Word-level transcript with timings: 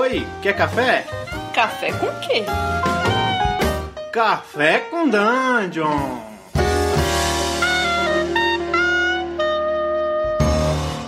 Oi, 0.00 0.24
quer 0.40 0.56
café? 0.56 1.04
Café 1.52 1.90
com 1.90 2.06
quê? 2.20 2.44
Café 4.12 4.78
com 4.88 5.10
Dungeon! 5.10 6.20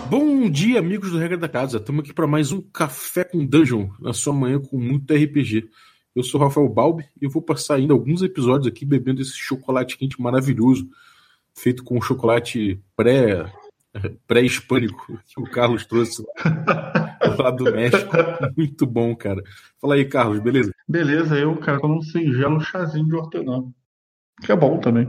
Bom 0.08 0.50
dia, 0.50 0.80
amigos 0.80 1.12
do 1.12 1.18
Regra 1.18 1.36
da 1.36 1.48
Casa. 1.48 1.76
Estamos 1.76 2.02
aqui 2.02 2.12
para 2.12 2.26
mais 2.26 2.50
um 2.50 2.60
Café 2.60 3.22
com 3.22 3.46
Dungeon, 3.46 3.90
na 4.00 4.12
sua 4.12 4.32
manhã 4.32 4.58
com 4.58 4.76
muito 4.76 5.14
RPG. 5.14 5.70
Eu 6.12 6.24
sou 6.24 6.40
Rafael 6.40 6.68
Balbi 6.68 7.04
e 7.22 7.26
eu 7.26 7.30
vou 7.30 7.42
passar 7.42 7.76
ainda 7.76 7.94
alguns 7.94 8.22
episódios 8.22 8.66
aqui 8.66 8.84
bebendo 8.84 9.22
esse 9.22 9.36
chocolate 9.36 9.96
quente 9.96 10.20
maravilhoso, 10.20 10.90
feito 11.54 11.84
com 11.84 12.02
chocolate 12.02 12.82
pré 12.96 13.48
pré-hispânico 14.26 15.18
que 15.26 15.40
o 15.40 15.44
Carlos 15.44 15.84
trouxe 15.86 16.24
lá 17.38 17.50
do 17.50 17.64
México. 17.64 18.10
Muito 18.56 18.86
bom, 18.86 19.14
cara. 19.14 19.42
Fala 19.80 19.94
aí, 19.94 20.04
Carlos, 20.04 20.40
beleza? 20.40 20.72
Beleza, 20.88 21.36
eu, 21.36 21.56
cara, 21.56 21.80
como 21.80 21.98
um 21.98 22.02
singelo 22.02 22.60
chazinho 22.60 23.06
de 23.06 23.14
hortelã. 23.14 23.64
Que 24.44 24.52
é 24.52 24.56
bom 24.56 24.78
também. 24.78 25.08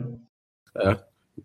É. 0.75 0.97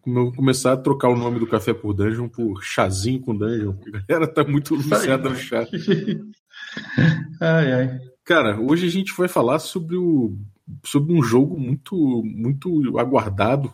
Vou 0.05 0.33
começar 0.33 0.73
a 0.73 0.77
trocar 0.77 1.09
o 1.09 1.17
nome 1.17 1.39
do 1.39 1.47
café 1.47 1.73
por 1.73 1.93
dungeon 1.93 2.29
por 2.29 2.63
chazinho 2.63 3.21
com 3.21 3.37
dungeon. 3.37 3.75
A 3.95 3.99
galera 4.09 4.33
tá 4.33 4.45
muito 4.45 4.77
viciada 4.77 5.29
no 5.29 5.37
chá. 5.37 5.67
ai, 7.41 7.73
ai. 7.73 8.01
Cara, 8.25 8.61
hoje 8.61 8.87
a 8.87 8.91
gente 8.91 9.15
vai 9.17 9.29
falar 9.29 9.59
sobre, 9.61 9.97
o, 9.97 10.37
sobre 10.85 11.13
um 11.13 11.23
jogo 11.23 11.59
muito, 11.59 12.23
muito 12.25 12.99
aguardado 12.99 13.73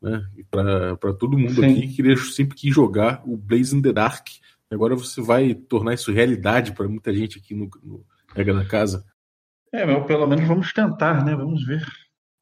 né? 0.00 0.24
Para 0.50 1.14
todo 1.14 1.38
mundo 1.38 1.54
Sim. 1.54 1.64
aqui 1.64 1.88
que 1.88 1.96
queria, 1.96 2.16
sempre 2.16 2.56
quis 2.56 2.74
jogar 2.74 3.22
o 3.26 3.36
Blaze 3.36 3.76
in 3.76 3.82
the 3.82 3.92
Dark. 3.92 4.28
Agora 4.70 4.94
você 4.94 5.20
vai 5.20 5.54
tornar 5.54 5.94
isso 5.94 6.12
realidade 6.12 6.72
para 6.72 6.88
muita 6.88 7.14
gente 7.14 7.38
aqui 7.38 7.54
no, 7.54 7.68
no 7.82 8.04
Regra 8.34 8.54
da 8.54 8.64
Casa. 8.64 9.04
É, 9.72 9.84
mas 9.84 10.06
pelo 10.06 10.26
menos 10.26 10.46
vamos 10.46 10.72
tentar, 10.72 11.24
né? 11.24 11.34
Vamos 11.34 11.64
ver. 11.66 11.86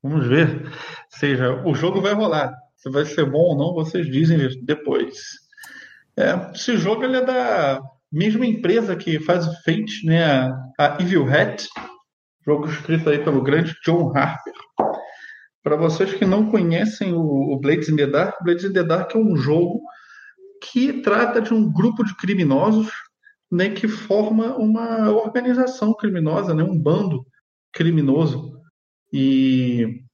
Vamos 0.02 0.26
ver. 0.26 0.64
Ou 0.64 0.70
seja, 1.18 1.62
o 1.64 1.74
jogo 1.74 2.00
vai 2.00 2.14
rolar. 2.14 2.54
Se 2.76 2.90
vai 2.90 3.04
ser 3.04 3.24
bom 3.24 3.38
ou 3.38 3.58
não, 3.58 3.74
vocês 3.74 4.06
dizem 4.06 4.38
depois. 4.62 5.16
É, 6.16 6.52
esse 6.54 6.76
jogo 6.76 7.04
ele 7.04 7.16
é 7.16 7.24
da 7.24 7.80
mesma 8.12 8.46
empresa 8.46 8.96
que 8.96 9.18
faz 9.20 9.46
o 9.46 9.52
Fate, 9.62 10.04
né? 10.04 10.50
A 10.78 10.98
Evil 11.00 11.28
Hat. 11.28 11.66
Jogo 12.44 12.68
escrito 12.68 13.10
aí 13.10 13.18
pelo 13.18 13.42
grande 13.42 13.74
John 13.84 14.16
Harper. 14.16 14.54
Para 15.66 15.74
vocês 15.74 16.14
que 16.14 16.24
não 16.24 16.48
conhecem 16.48 17.12
o, 17.12 17.58
Blades 17.58 17.88
in 17.88 17.96
the 17.96 18.06
Dark, 18.06 18.40
Blades 18.44 18.62
in 18.62 18.72
the 18.72 18.84
Dark 18.84 19.12
é 19.16 19.18
um 19.18 19.36
jogo 19.36 19.82
que 20.62 21.02
trata 21.02 21.40
de 21.40 21.52
um 21.52 21.68
grupo 21.72 22.04
de 22.04 22.16
criminosos 22.16 22.88
né, 23.50 23.70
que 23.70 23.88
forma 23.88 24.56
uma 24.56 25.10
organização 25.10 25.92
criminosa, 25.92 26.54
né, 26.54 26.62
um 26.62 26.78
bando 26.78 27.26
criminoso. 27.72 28.60
E 29.12 30.04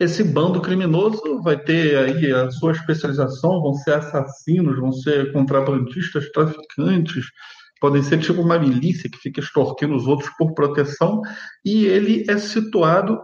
esse 0.00 0.24
bando 0.24 0.62
criminoso 0.62 1.42
vai 1.42 1.62
ter 1.62 1.98
aí 1.98 2.32
a 2.32 2.50
sua 2.50 2.72
especialização, 2.72 3.60
vão 3.60 3.74
ser 3.74 3.96
assassinos, 3.96 4.80
vão 4.80 4.92
ser 4.92 5.30
contrabandistas, 5.30 6.32
traficantes, 6.32 7.26
podem 7.78 8.02
ser 8.02 8.18
tipo 8.18 8.40
uma 8.40 8.58
milícia 8.58 9.10
que 9.10 9.18
fica 9.18 9.40
extorquindo 9.40 9.94
os 9.94 10.06
outros 10.06 10.30
por 10.38 10.54
proteção, 10.54 11.20
e 11.62 11.84
ele 11.84 12.24
é 12.30 12.38
situado 12.38 13.20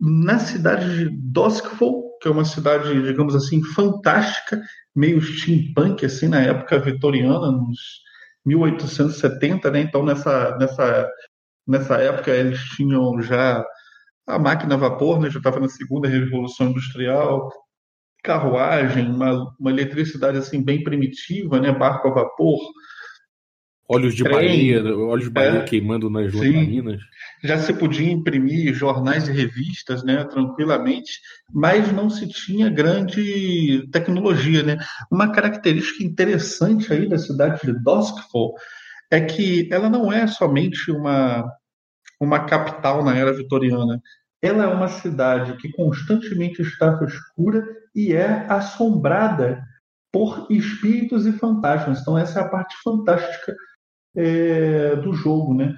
na 0.00 0.38
cidade 0.38 0.98
de 0.98 1.10
Doskville, 1.10 2.02
que 2.20 2.28
é 2.28 2.30
uma 2.30 2.44
cidade, 2.44 3.02
digamos 3.02 3.34
assim, 3.34 3.62
fantástica, 3.62 4.60
meio 4.94 5.20
steampunk, 5.20 6.04
assim, 6.04 6.28
na 6.28 6.40
época 6.40 6.78
vitoriana, 6.78 7.50
nos 7.52 7.78
1870, 8.44 9.70
né? 9.70 9.80
Então, 9.80 10.04
nessa, 10.04 10.56
nessa, 10.58 11.10
nessa 11.66 11.96
época, 11.96 12.30
eles 12.30 12.60
tinham 12.76 13.20
já 13.20 13.64
a 14.26 14.38
máquina 14.38 14.74
a 14.74 14.78
vapor, 14.78 15.20
né? 15.20 15.30
Já 15.30 15.38
estava 15.38 15.60
na 15.60 15.68
segunda 15.68 16.08
revolução 16.08 16.68
industrial, 16.68 17.50
carruagem, 18.22 19.10
uma, 19.10 19.54
uma 19.58 19.70
eletricidade, 19.70 20.38
assim, 20.38 20.62
bem 20.62 20.82
primitiva, 20.82 21.60
né? 21.60 21.72
Barco 21.72 22.08
a 22.08 22.12
vapor, 22.12 22.58
Olhos 23.92 24.14
de 24.14 24.22
baleia, 24.22 24.84
olhos 24.96 25.24
de 25.24 25.30
baleia 25.30 25.62
é, 25.62 25.64
queimando 25.64 26.08
nas 26.08 26.32
lamparinas. 26.32 27.00
Já 27.42 27.58
se 27.58 27.74
podia 27.74 28.08
imprimir 28.08 28.72
jornais 28.72 29.26
e 29.26 29.32
revistas, 29.32 30.04
né, 30.04 30.22
tranquilamente, 30.26 31.18
mas 31.52 31.90
não 31.90 32.08
se 32.08 32.28
tinha 32.28 32.70
grande 32.70 33.88
tecnologia, 33.90 34.62
né? 34.62 34.78
Uma 35.10 35.32
característica 35.32 36.04
interessante 36.04 36.92
aí 36.92 37.08
da 37.08 37.18
cidade 37.18 37.62
de 37.64 37.82
Doskville 37.82 38.52
é 39.10 39.20
que 39.22 39.68
ela 39.72 39.90
não 39.90 40.12
é 40.12 40.24
somente 40.28 40.92
uma 40.92 41.44
uma 42.20 42.44
capital 42.44 43.02
na 43.02 43.16
era 43.16 43.32
vitoriana. 43.32 44.00
Ela 44.40 44.64
é 44.64 44.68
uma 44.68 44.86
cidade 44.86 45.56
que 45.56 45.72
constantemente 45.72 46.62
está 46.62 46.96
escura 47.04 47.66
e 47.92 48.12
é 48.12 48.46
assombrada 48.48 49.64
por 50.12 50.46
espíritos 50.48 51.26
e 51.26 51.32
fantasmas. 51.32 52.00
Então 52.00 52.16
essa 52.16 52.38
é 52.38 52.42
a 52.44 52.48
parte 52.48 52.76
fantástica 52.84 53.52
é, 54.16 54.96
do 54.96 55.12
jogo, 55.12 55.54
né? 55.54 55.74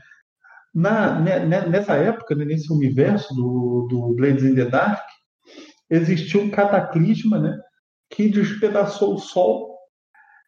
Na, 0.75 1.21
né, 1.21 1.67
nessa 1.69 1.95
época, 1.95 2.35
né, 2.35 2.45
nesse 2.47 2.73
universo 2.73 3.35
do, 3.35 3.87
do 3.91 4.15
Blades 4.15 4.43
in 4.43 4.55
the 4.55 4.65
Dark, 4.65 5.05
existiu 5.91 6.41
um 6.41 6.51
cataclisma, 6.51 7.39
né, 7.39 7.59
que 8.09 8.29
despedaçou 8.29 9.15
o 9.15 9.19
Sol 9.19 9.77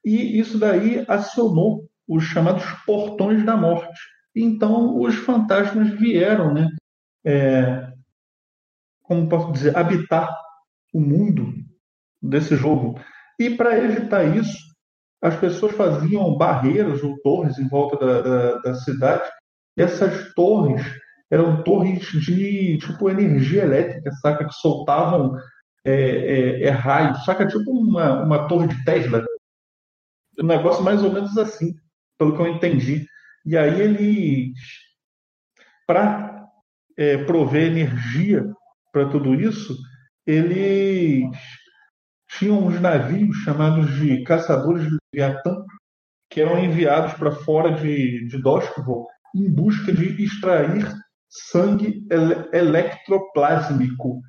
e 0.02 0.38
isso 0.38 0.58
daí 0.58 1.04
acionou 1.06 1.86
os 2.08 2.24
chamados 2.24 2.64
portões 2.86 3.44
da 3.44 3.56
morte. 3.56 3.98
Então, 4.34 4.98
os 4.98 5.14
fantasmas 5.14 5.90
vieram, 5.90 6.54
né, 6.54 6.68
é, 7.24 7.92
como 9.02 9.28
posso 9.28 9.52
dizer, 9.52 9.76
habitar 9.76 10.34
o 10.92 11.00
mundo 11.00 11.52
desse 12.20 12.56
jogo. 12.56 12.98
E 13.38 13.50
para 13.50 13.78
evitar 13.78 14.24
isso, 14.36 14.56
as 15.24 15.40
pessoas 15.40 15.72
faziam 15.74 16.36
barreiras 16.36 17.02
ou 17.02 17.18
torres 17.22 17.58
em 17.58 17.66
volta 17.66 17.96
da, 17.96 18.20
da, 18.20 18.58
da 18.58 18.74
cidade. 18.74 19.26
E 19.74 19.80
essas 19.80 20.34
torres 20.34 20.82
eram 21.30 21.62
torres 21.62 22.06
de 22.08 22.76
tipo 22.76 23.08
energia 23.08 23.62
elétrica, 23.62 24.12
saca? 24.20 24.44
Que 24.44 24.52
soltavam 24.52 25.34
é, 25.82 25.94
é, 25.94 26.62
é 26.64 26.68
raios, 26.68 27.24
saca? 27.24 27.46
Tipo 27.46 27.70
uma, 27.70 28.22
uma 28.22 28.46
torre 28.46 28.68
de 28.68 28.84
Tesla. 28.84 29.24
Um 30.38 30.46
negócio 30.46 30.84
mais 30.84 31.02
ou 31.02 31.10
menos 31.10 31.38
assim, 31.38 31.74
pelo 32.18 32.36
que 32.36 32.42
eu 32.42 32.48
entendi. 32.48 33.06
E 33.46 33.56
aí 33.56 33.80
eles, 33.80 34.52
para 35.86 36.44
é, 36.98 37.16
prover 37.24 37.68
energia 37.68 38.46
para 38.92 39.08
tudo 39.08 39.34
isso, 39.34 39.74
eles 40.26 41.30
tinham 42.38 42.66
uns 42.66 42.80
navios 42.80 43.36
chamados 43.38 43.94
de 43.94 44.22
caçadores 44.24 44.84
de 44.84 44.96
Leviatã, 45.12 45.64
que 46.30 46.40
eram 46.40 46.58
enviados 46.58 47.14
para 47.14 47.32
fora 47.32 47.72
de, 47.72 48.26
de 48.26 48.42
Dostovo 48.42 49.06
em 49.34 49.50
busca 49.50 49.92
de 49.92 50.22
extrair 50.22 50.92
sangue 51.28 52.06
ele 52.10 52.48
electroplásmico 52.52 54.20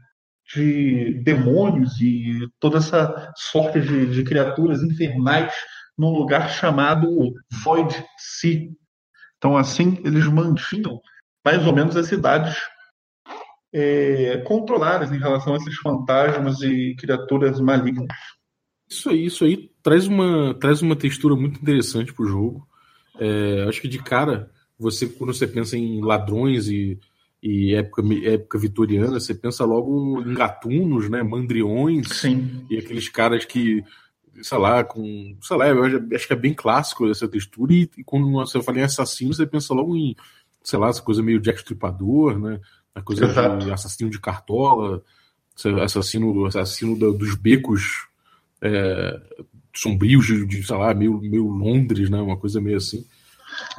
de 0.53 1.21
demônios 1.23 1.99
e 2.01 2.47
toda 2.59 2.77
essa 2.77 3.33
sorte 3.35 3.81
de, 3.81 4.07
de 4.07 4.23
criaturas 4.23 4.81
infernais 4.83 5.53
num 5.97 6.09
lugar 6.09 6.49
chamado 6.49 7.33
Void 7.63 8.05
Sea. 8.17 8.69
Então, 9.37 9.57
assim, 9.57 9.99
eles 10.03 10.25
mantinham 10.25 10.99
mais 11.43 11.65
ou 11.65 11.73
menos 11.73 11.95
as 11.95 12.07
cidades 12.07 12.57
é, 13.77 14.37
controladas 14.45 15.11
em 15.11 15.17
relação 15.19 15.53
a 15.53 15.57
esses 15.57 15.75
fantasmas 15.75 16.61
e 16.61 16.95
criaturas 16.97 17.59
malignas. 17.59 18.07
Isso 18.89 19.09
aí, 19.09 19.25
isso 19.25 19.43
aí 19.43 19.69
traz 19.83 20.07
uma, 20.07 20.53
traz 20.53 20.81
uma 20.81 20.95
textura 20.95 21.35
muito 21.35 21.59
interessante 21.59 22.13
pro 22.13 22.25
jogo. 22.25 22.65
É, 23.19 23.65
acho 23.67 23.81
que 23.81 23.89
de 23.89 24.01
cara, 24.01 24.49
você 24.79 25.07
quando 25.07 25.33
você 25.33 25.45
pensa 25.45 25.77
em 25.77 26.01
ladrões 26.01 26.69
e, 26.69 26.97
e 27.43 27.75
época, 27.75 28.01
época 28.23 28.57
vitoriana, 28.57 29.19
você 29.19 29.35
pensa 29.35 29.65
logo 29.65 30.21
em 30.21 30.33
gatunos, 30.33 31.09
né, 31.09 31.21
mandriões 31.21 32.07
Sim. 32.07 32.65
e 32.69 32.77
aqueles 32.77 33.09
caras 33.09 33.43
que, 33.43 33.83
sei 34.41 34.57
lá, 34.57 34.85
com, 34.85 35.35
sei 35.41 35.57
lá, 35.57 35.67
eu 35.67 35.83
acho 36.13 36.27
que 36.27 36.33
é 36.33 36.37
bem 36.37 36.53
clássico 36.53 37.09
essa 37.09 37.27
textura 37.27 37.73
e, 37.73 37.89
e 37.97 38.03
quando 38.05 38.31
você 38.31 38.61
fala 38.61 38.79
em 38.79 38.83
assassino, 38.83 39.33
você 39.33 39.45
pensa 39.45 39.73
logo 39.73 39.97
em, 39.97 40.15
sei 40.63 40.79
lá, 40.79 40.87
essa 40.87 41.01
coisa 41.01 41.21
meio 41.21 41.41
Jack 41.41 41.59
Stripador, 41.59 42.39
né, 42.39 42.61
a 42.95 43.01
coisa 43.01 43.27
de 43.57 43.71
assassino 43.71 44.09
de 44.09 44.19
cartola, 44.19 45.03
assassino, 45.83 46.45
assassino 46.45 47.13
dos 47.13 47.35
becos 47.35 48.07
é, 48.61 49.21
sombrios 49.75 50.25
de, 50.25 50.45
de, 50.45 50.63
sei 50.63 50.77
lá, 50.77 50.93
meio, 50.93 51.19
meio 51.19 51.47
Londres, 51.47 52.09
né? 52.09 52.19
Uma 52.19 52.37
coisa 52.37 52.61
meio 52.61 52.77
assim. 52.77 53.05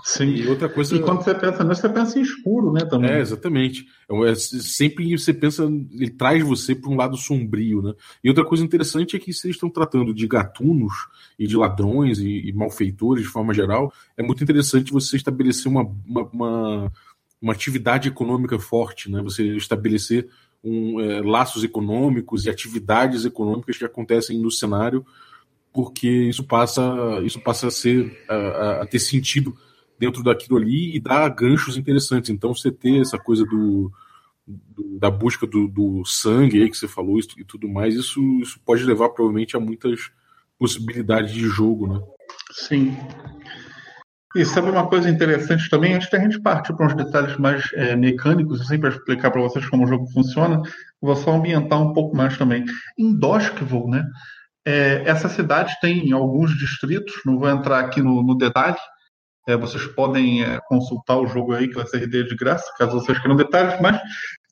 Sim. 0.04 0.26
E 0.26 0.46
outra 0.46 0.68
coisa. 0.68 0.94
E 0.94 1.00
quando 1.00 1.22
você 1.22 1.34
pensa 1.34 1.64
nisso, 1.64 1.80
você 1.80 1.88
pensa 1.88 2.18
em 2.18 2.22
escuro, 2.22 2.72
né? 2.72 2.84
Também. 2.84 3.10
É, 3.10 3.20
exatamente. 3.20 3.86
É, 4.08 4.34
sempre 4.34 5.16
você 5.16 5.34
pensa, 5.34 5.64
ele 5.64 6.10
traz 6.10 6.42
você 6.42 6.74
para 6.74 6.90
um 6.90 6.96
lado 6.96 7.16
sombrio, 7.16 7.82
né? 7.82 7.92
E 8.22 8.28
outra 8.28 8.44
coisa 8.44 8.64
interessante 8.64 9.16
é 9.16 9.18
que 9.18 9.32
vocês 9.32 9.54
estão 9.54 9.68
tratando 9.68 10.14
de 10.14 10.26
gatunos 10.26 10.92
e 11.38 11.46
de 11.46 11.56
ladrões 11.56 12.18
e, 12.18 12.48
e 12.48 12.52
malfeitores 12.52 13.24
de 13.24 13.30
forma 13.30 13.52
geral. 13.52 13.92
É 14.16 14.22
muito 14.22 14.42
interessante 14.42 14.92
você 14.92 15.16
estabelecer 15.16 15.70
uma, 15.70 15.82
uma, 16.06 16.22
uma, 16.32 16.92
uma 17.40 17.52
atividade 17.52 18.08
econômica 18.08 18.58
forte, 18.58 19.10
né? 19.10 19.22
Você 19.22 19.56
estabelecer 19.56 20.28
um, 20.62 21.00
é, 21.00 21.20
laços 21.22 21.62
econômicos 21.62 22.44
e 22.44 22.50
atividades 22.50 23.24
econômicas 23.24 23.76
que 23.78 23.84
acontecem 23.84 24.38
no 24.38 24.50
cenário, 24.50 25.04
porque 25.72 26.08
isso 26.08 26.44
passa, 26.44 26.82
isso 27.24 27.40
passa 27.40 27.68
a 27.68 27.70
ser 27.70 28.24
a, 28.28 28.82
a 28.82 28.86
ter 28.86 28.98
sentido 28.98 29.56
dentro 29.98 30.22
daquilo 30.22 30.58
ali 30.58 30.96
e 30.96 31.00
dá 31.00 31.28
ganchos 31.28 31.76
interessantes. 31.76 32.30
Então 32.30 32.54
você 32.54 32.70
ter 32.70 33.00
essa 33.00 33.18
coisa 33.18 33.44
do, 33.44 33.92
do 34.46 34.98
da 34.98 35.10
busca 35.10 35.46
do, 35.46 35.68
do, 35.68 36.04
sangue 36.04 36.62
aí 36.62 36.70
que 36.70 36.76
você 36.76 36.88
falou 36.88 37.18
e 37.18 37.44
tudo 37.44 37.68
mais, 37.68 37.94
isso, 37.94 38.20
isso 38.40 38.58
pode 38.64 38.84
levar 38.84 39.10
provavelmente 39.10 39.56
a 39.56 39.60
muitas 39.60 40.10
possibilidades 40.58 41.32
de 41.32 41.46
jogo, 41.46 41.86
né? 41.86 42.00
Sim. 42.52 42.96
E 44.36 44.44
sabe 44.44 44.68
uma 44.68 44.86
coisa 44.86 45.08
interessante 45.08 45.70
também, 45.70 45.94
antes 45.94 46.10
da 46.10 46.18
gente 46.18 46.38
partir 46.42 46.76
para 46.76 46.84
uns 46.84 46.94
detalhes 46.94 47.38
mais 47.38 47.64
é, 47.72 47.96
mecânicos, 47.96 48.60
assim, 48.60 48.78
para 48.78 48.90
explicar 48.90 49.30
para 49.30 49.40
vocês 49.40 49.66
como 49.70 49.84
o 49.84 49.86
jogo 49.86 50.06
funciona, 50.12 50.60
vou 51.00 51.16
só 51.16 51.32
ambientar 51.32 51.80
um 51.80 51.94
pouco 51.94 52.14
mais 52.14 52.36
também. 52.36 52.66
Em 52.98 53.18
Doskville, 53.18 53.88
né, 53.88 54.04
é, 54.66 55.02
essa 55.06 55.30
cidade 55.30 55.74
tem 55.80 56.12
alguns 56.12 56.54
distritos, 56.54 57.14
não 57.24 57.38
vou 57.38 57.48
entrar 57.48 57.80
aqui 57.80 58.02
no, 58.02 58.22
no 58.22 58.36
detalhe, 58.36 58.76
é, 59.48 59.56
vocês 59.56 59.86
podem 59.86 60.44
é, 60.44 60.60
consultar 60.68 61.16
o 61.16 61.26
jogo 61.26 61.54
aí, 61.54 61.68
que 61.68 61.74
vai 61.74 61.86
ser 61.86 62.06
de 62.06 62.36
graça, 62.36 62.70
caso 62.76 63.00
vocês 63.00 63.18
queiram 63.18 63.36
detalhes, 63.36 63.80
mas 63.80 63.98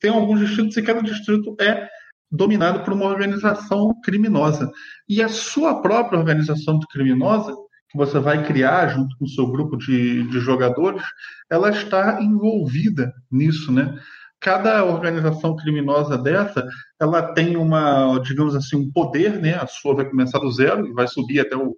tem 0.01 0.11
alguns 0.11 0.41
distritos 0.41 0.79
e 0.79 0.83
cada 0.83 1.03
distrito 1.03 1.55
é 1.61 1.87
dominado 2.33 2.81
por 2.85 2.95
uma 2.95 3.05
organização 3.05 3.95
criminosa. 4.03 4.71
E 5.07 5.23
a 5.23 5.29
sua 5.29 5.83
própria 5.83 6.19
organização 6.19 6.81
criminosa 6.91 7.55
que 7.95 7.99
você 7.99 8.19
vai 8.19 8.45
criar 8.45 8.89
junto 8.89 9.17
com 9.17 9.25
o 9.25 9.29
seu 9.29 9.47
grupo 9.47 9.77
de, 9.77 10.25
de 10.25 10.41
jogadores, 10.41 11.05
ela 11.49 11.71
está 11.71 12.21
envolvida 12.21 13.15
nisso, 13.31 13.71
né? 13.71 13.97
Cada 14.41 14.85
organização 14.85 15.55
criminosa 15.55 16.19
dessa, 16.19 16.67
ela 17.01 17.23
tem 17.35 17.57
uma, 17.57 18.19
digamos 18.19 18.57
assim, 18.57 18.77
um 18.77 18.91
poder, 18.91 19.41
né? 19.41 19.55
A 19.55 19.69
sua 19.69 19.95
vai 19.95 20.11
começar 20.11 20.41
do 20.41 20.51
zero 20.51 20.85
e 20.89 20.93
vai 20.93 21.07
subir 21.07 21.39
até 21.39 21.57
o 21.57 21.77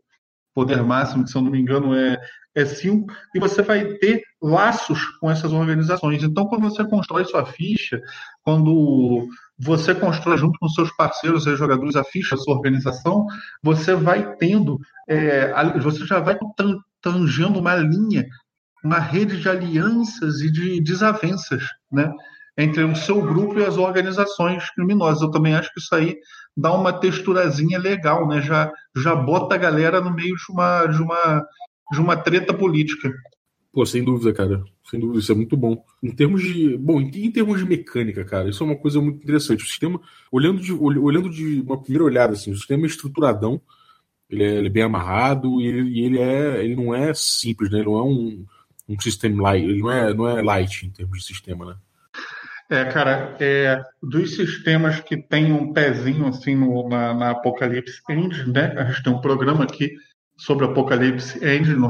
poder 0.54 0.82
máximo, 0.82 1.22
que 1.22 1.30
se 1.30 1.36
eu 1.36 1.42
não 1.42 1.50
me 1.50 1.60
engano 1.60 1.94
é 1.94 2.16
é 2.54 2.64
cinco, 2.64 3.12
e 3.34 3.38
você 3.38 3.60
vai 3.60 3.84
ter 3.98 4.22
laços 4.40 5.04
com 5.20 5.30
essas 5.30 5.52
organizações. 5.52 6.22
Então, 6.22 6.46
quando 6.46 6.62
você 6.62 6.82
constrói 6.88 7.26
sua 7.26 7.44
ficha, 7.44 8.00
quando 8.42 9.28
você 9.58 9.94
constrói 9.94 10.36
junto 10.36 10.58
com 10.58 10.68
seus 10.68 10.90
parceiros 10.92 11.46
e 11.46 11.56
jogadores 11.56 11.96
a 11.96 12.04
ficha, 12.04 12.34
a 12.34 12.38
sua 12.38 12.54
organização, 12.54 13.26
você 13.62 13.94
vai 13.94 14.36
tendo, 14.36 14.78
é, 15.08 15.52
você 15.80 16.04
já 16.04 16.20
vai 16.20 16.36
tangendo 17.00 17.58
uma 17.58 17.74
linha, 17.74 18.26
uma 18.84 18.98
rede 18.98 19.40
de 19.40 19.48
alianças 19.48 20.40
e 20.40 20.50
de 20.50 20.80
desavenças, 20.80 21.62
né? 21.90 22.12
Entre 22.58 22.82
o 22.82 22.96
seu 22.96 23.20
grupo 23.20 23.58
e 23.58 23.64
as 23.64 23.76
organizações 23.76 24.70
criminosas. 24.70 25.20
Eu 25.20 25.30
também 25.30 25.54
acho 25.54 25.72
que 25.74 25.80
isso 25.80 25.94
aí 25.94 26.16
dá 26.56 26.72
uma 26.72 26.92
texturazinha 26.92 27.78
legal, 27.78 28.26
né? 28.26 28.40
Já, 28.40 28.72
já 28.96 29.14
bota 29.14 29.54
a 29.54 29.58
galera 29.58 30.00
no 30.00 30.14
meio 30.14 30.34
de 30.36 30.52
uma, 30.52 30.86
de 30.86 31.02
uma 31.02 31.44
de 31.92 32.00
uma 32.00 32.16
treta 32.16 32.52
política. 32.52 33.12
Pô, 33.72 33.84
sem 33.84 34.04
dúvida, 34.04 34.32
cara. 34.32 34.64
Sem 34.88 35.00
dúvida, 35.00 35.18
isso 35.18 35.32
é 35.32 35.34
muito 35.34 35.56
bom. 35.56 35.84
Em 36.02 36.14
termos 36.14 36.42
de. 36.42 36.76
Bom, 36.78 37.00
em, 37.00 37.30
termos 37.30 37.58
de 37.58 37.66
mecânica, 37.66 38.24
cara, 38.24 38.48
isso 38.48 38.62
é 38.62 38.66
uma 38.66 38.76
coisa 38.76 39.00
muito 39.00 39.22
interessante. 39.22 39.64
O 39.64 39.66
sistema, 39.66 40.00
olhando 40.30 40.60
de, 40.60 40.72
olhando 40.72 41.28
de 41.28 41.60
uma 41.60 41.80
primeira 41.80 42.04
olhada, 42.04 42.34
assim, 42.34 42.52
o 42.52 42.56
sistema 42.56 42.84
é 42.84 42.86
estruturadão, 42.86 43.60
ele 44.30 44.44
é, 44.44 44.54
ele 44.54 44.68
é 44.68 44.70
bem 44.70 44.84
amarrado 44.84 45.60
e 45.60 45.66
ele, 45.66 46.00
ele, 46.00 46.18
é, 46.18 46.64
ele 46.64 46.76
não 46.76 46.94
é 46.94 47.12
simples, 47.14 47.70
né? 47.70 47.78
Ele 47.78 47.86
não 47.86 47.98
é 47.98 48.02
um, 48.04 48.44
um 48.88 49.00
sistema 49.00 49.42
light, 49.42 49.64
ele 49.64 49.80
não 49.80 49.90
é, 49.90 50.14
não 50.14 50.28
é 50.28 50.42
light 50.42 50.86
em 50.86 50.90
termos 50.90 51.18
de 51.18 51.24
sistema, 51.24 51.66
né? 51.66 51.76
É, 52.68 52.84
cara, 52.84 53.36
é, 53.38 53.80
dos 54.02 54.34
sistemas 54.34 55.00
que 55.00 55.16
tem 55.16 55.52
um 55.52 55.72
pezinho 55.72 56.26
assim 56.26 56.56
no, 56.56 56.88
na, 56.88 57.14
na 57.14 57.30
Apocalipse 57.30 58.00
Engine, 58.10 58.52
né? 58.52 58.74
A 58.76 58.84
gente 58.84 59.02
tem 59.02 59.12
um 59.12 59.20
programa 59.20 59.64
aqui 59.64 59.92
sobre 60.38 60.66
Apocalipse 60.66 61.38
Engine 61.38 61.76
no, 61.76 61.88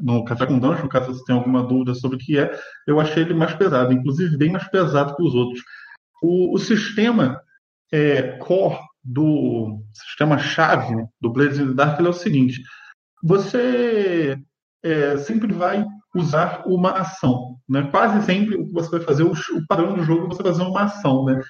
no 0.00 0.24
Café 0.24 0.46
com 0.46 0.58
Dungeon, 0.58 0.88
caso 0.88 1.14
você 1.14 1.24
tenha 1.24 1.38
alguma 1.38 1.62
dúvida 1.62 1.94
sobre 1.94 2.16
o 2.16 2.20
que 2.20 2.38
é, 2.38 2.50
eu 2.86 3.00
achei 3.00 3.22
ele 3.22 3.34
mais 3.34 3.54
pesado, 3.54 3.92
inclusive 3.92 4.36
bem 4.36 4.50
mais 4.50 4.66
pesado 4.68 5.14
que 5.14 5.22
os 5.22 5.34
outros. 5.34 5.62
O, 6.22 6.54
o 6.54 6.58
sistema 6.58 7.40
é, 7.92 8.36
core 8.38 8.78
do 9.02 9.82
sistema 9.92 10.38
chave 10.38 10.94
né, 10.94 11.06
do 11.20 11.30
Blades 11.30 11.58
in 11.58 11.68
the 11.68 11.74
Dark 11.74 12.00
é 12.00 12.08
o 12.08 12.12
seguinte: 12.12 12.62
você 13.22 14.38
é, 14.82 15.16
sempre 15.18 15.52
vai 15.52 15.84
usar 16.14 16.62
uma 16.66 16.92
ação, 16.92 17.56
né? 17.68 17.88
Quase 17.90 18.24
sempre 18.24 18.56
o 18.56 18.66
que 18.66 18.72
você 18.72 18.90
vai 18.90 19.00
fazer, 19.00 19.24
o, 19.24 19.32
o 19.32 19.66
padrão 19.68 19.94
do 19.94 20.04
jogo, 20.04 20.26
é 20.26 20.28
você 20.28 20.42
fazer 20.42 20.62
uma 20.62 20.82
ação, 20.84 21.24
né? 21.24 21.40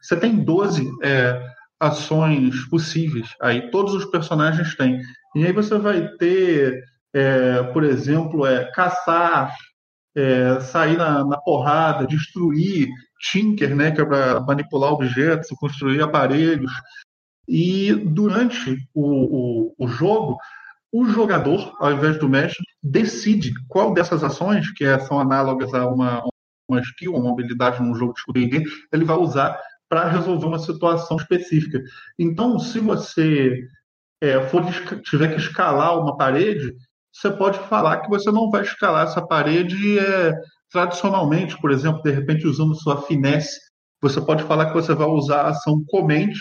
Você 0.00 0.16
tem 0.16 0.44
12 0.44 0.90
é, 1.02 1.40
ações 1.78 2.64
possíveis. 2.68 3.28
Aí 3.40 3.70
todos 3.70 3.94
os 3.94 4.04
personagens 4.04 4.74
têm. 4.76 5.00
E 5.34 5.46
aí 5.46 5.52
você 5.52 5.78
vai 5.78 6.08
ter, 6.18 6.82
é, 7.12 7.62
por 7.64 7.84
exemplo, 7.84 8.46
é, 8.46 8.70
caçar, 8.72 9.54
é, 10.14 10.60
sair 10.60 10.96
na, 10.96 11.24
na, 11.24 11.38
porrada, 11.38 12.06
destruir, 12.06 12.88
tinker, 13.18 13.74
né, 13.74 13.90
que 13.90 14.00
é 14.00 14.04
para 14.04 14.40
manipular 14.40 14.92
objetos, 14.92 15.48
construir 15.58 16.02
aparelhos. 16.02 16.72
E 17.48 17.92
durante 17.92 18.76
o, 18.94 19.70
o, 19.70 19.74
o 19.78 19.88
jogo, 19.88 20.36
o 20.92 21.06
jogador, 21.06 21.72
ao 21.80 21.92
invés 21.92 22.18
do 22.18 22.28
mestre, 22.28 22.64
decide 22.82 23.52
qual 23.68 23.94
dessas 23.94 24.22
ações, 24.22 24.70
que 24.72 24.84
é, 24.84 24.98
são 24.98 25.18
análogas 25.18 25.72
a 25.72 25.86
uma, 25.86 26.22
uma 26.68 26.80
skill, 26.80 27.14
uma 27.14 27.32
habilidade 27.32 27.82
num 27.82 27.94
jogo 27.94 28.14
de 28.34 28.46
D&D, 28.46 28.64
ele 28.92 29.04
vai 29.04 29.16
usar 29.16 29.58
para 29.88 30.08
resolver 30.08 30.46
uma 30.46 30.58
situação 30.58 31.16
específica. 31.16 31.82
Então, 32.18 32.58
se 32.58 32.80
você 32.80 33.62
é, 34.22 34.40
for, 34.46 34.64
tiver 35.02 35.34
que 35.34 35.40
escalar 35.40 35.98
uma 35.98 36.16
parede, 36.16 36.72
você 37.12 37.28
pode 37.28 37.58
falar 37.68 37.98
que 37.98 38.08
você 38.08 38.30
não 38.30 38.48
vai 38.50 38.62
escalar 38.62 39.04
essa 39.04 39.20
parede 39.20 39.98
é, 39.98 40.32
tradicionalmente, 40.70 41.60
por 41.60 41.72
exemplo, 41.72 42.00
de 42.02 42.12
repente 42.12 42.46
usando 42.46 42.76
sua 42.76 43.02
finesse. 43.02 43.58
Você 44.00 44.20
pode 44.20 44.44
falar 44.44 44.66
que 44.66 44.74
você 44.74 44.94
vai 44.94 45.08
usar 45.08 45.42
a 45.42 45.48
ação 45.48 45.84
comente 45.88 46.38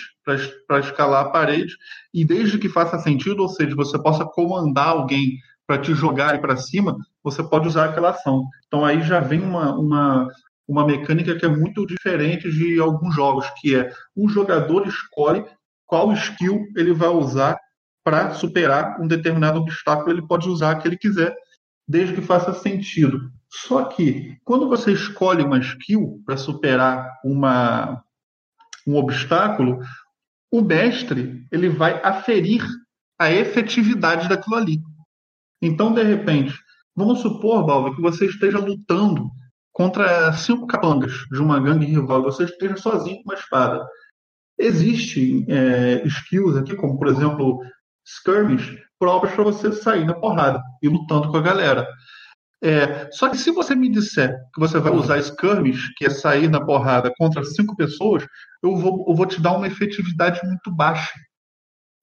para 0.68 0.80
escalar 0.80 1.26
a 1.26 1.30
parede, 1.30 1.74
e 2.14 2.24
desde 2.24 2.60
que 2.60 2.70
faça 2.70 3.00
sentido, 3.00 3.42
ou 3.42 3.50
seja, 3.50 3.76
você 3.76 4.02
possa 4.02 4.26
comandar 4.26 4.90
alguém 4.90 5.38
para 5.66 5.80
te 5.80 5.94
jogar 5.94 6.40
para 6.40 6.58
cima, 6.58 6.96
você 7.24 7.44
pode 7.44 7.68
usar 7.68 7.86
aquela 7.86 8.12
ação. 8.12 8.44
Então 8.68 8.86
aí 8.86 9.02
já 9.02 9.20
vem 9.20 9.42
uma, 9.42 9.74
uma, 9.76 10.28
uma 10.68 10.86
mecânica 10.86 11.36
que 11.36 11.46
é 11.46 11.50
muito 11.50 11.86
diferente 11.86 12.52
de 12.52 12.80
alguns 12.80 13.16
jogos, 13.16 13.46
que 13.60 13.76
é 13.76 13.92
o 14.16 14.30
jogador 14.30 14.88
escolhe 14.88 15.46
qual 15.86 16.14
skill 16.14 16.68
ele 16.76 16.94
vai 16.94 17.10
usar 17.10 17.60
para 18.04 18.34
superar 18.34 19.00
um 19.00 19.08
determinado 19.08 19.60
obstáculo, 19.60 20.12
ele 20.12 20.28
pode 20.28 20.50
usar 20.50 20.76
o 20.76 20.82
que 20.82 20.88
ele 20.88 20.98
quiser, 20.98 21.36
desde 21.88 22.16
que 22.16 22.22
faça 22.22 22.54
sentido. 22.54 23.32
Só 23.50 23.84
que, 23.86 24.38
quando 24.44 24.68
você 24.68 24.94
escolhe 24.94 25.44
uma 25.44 25.60
skill 25.60 26.22
para 26.26 26.38
superar 26.38 27.20
uma, 27.24 28.04
um 28.88 28.96
obstáculo, 28.96 29.80
o 30.52 30.62
mestre 30.62 31.46
ele 31.52 31.70
vai 31.70 32.02
aferir 32.04 32.66
a 33.20 33.32
efetividade 33.32 34.28
daquilo 34.28 34.56
ali. 34.56 34.82
Então, 35.62 35.94
de 35.94 36.02
repente, 36.02 36.58
vamos 36.96 37.20
supor, 37.20 37.66
Balva, 37.66 37.96
que 37.96 38.02
você 38.02 38.26
esteja 38.26 38.58
lutando 38.58 39.30
contra 39.72 40.34
cinco 40.34 40.66
capangas 40.66 41.14
de 41.32 41.40
uma 41.40 41.60
gangue 41.60 41.86
rival, 41.86 42.24
você 42.24 42.46
esteja 42.46 42.78
sozinho 42.78 43.18
com 43.18 43.30
uma 43.30 43.36
espada. 43.36 43.86
Existem 44.58 45.46
é, 45.48 46.06
skills 46.06 46.58
aqui, 46.58 46.76
como 46.76 46.98
por 46.98 47.08
exemplo 47.08 47.60
skirmish 48.06 48.78
próprias 49.00 49.34
para 49.34 49.44
você 49.44 49.72
sair 49.72 50.06
na 50.06 50.14
porrada 50.14 50.62
e 50.82 50.88
lutando 50.88 51.30
com 51.30 51.38
a 51.38 51.42
galera. 51.42 51.88
É, 52.64 53.10
só 53.12 53.28
que 53.28 53.38
se 53.38 53.50
você 53.52 53.74
me 53.74 53.90
disser 53.90 54.38
que 54.54 54.60
você 54.60 54.80
vai 54.80 54.94
usar 54.94 55.18
skirmish, 55.18 55.92
que 55.98 56.06
é 56.06 56.10
sair 56.12 56.48
na 56.48 56.64
porrada 56.64 57.12
contra 57.18 57.44
cinco 57.44 57.76
pessoas, 57.76 58.24
eu 58.62 58.76
vou, 58.76 59.04
eu 59.08 59.16
vou 59.16 59.26
te 59.26 59.42
dar 59.42 59.54
uma 59.54 59.66
efetividade 59.66 60.40
muito 60.46 60.70
baixa 60.72 61.12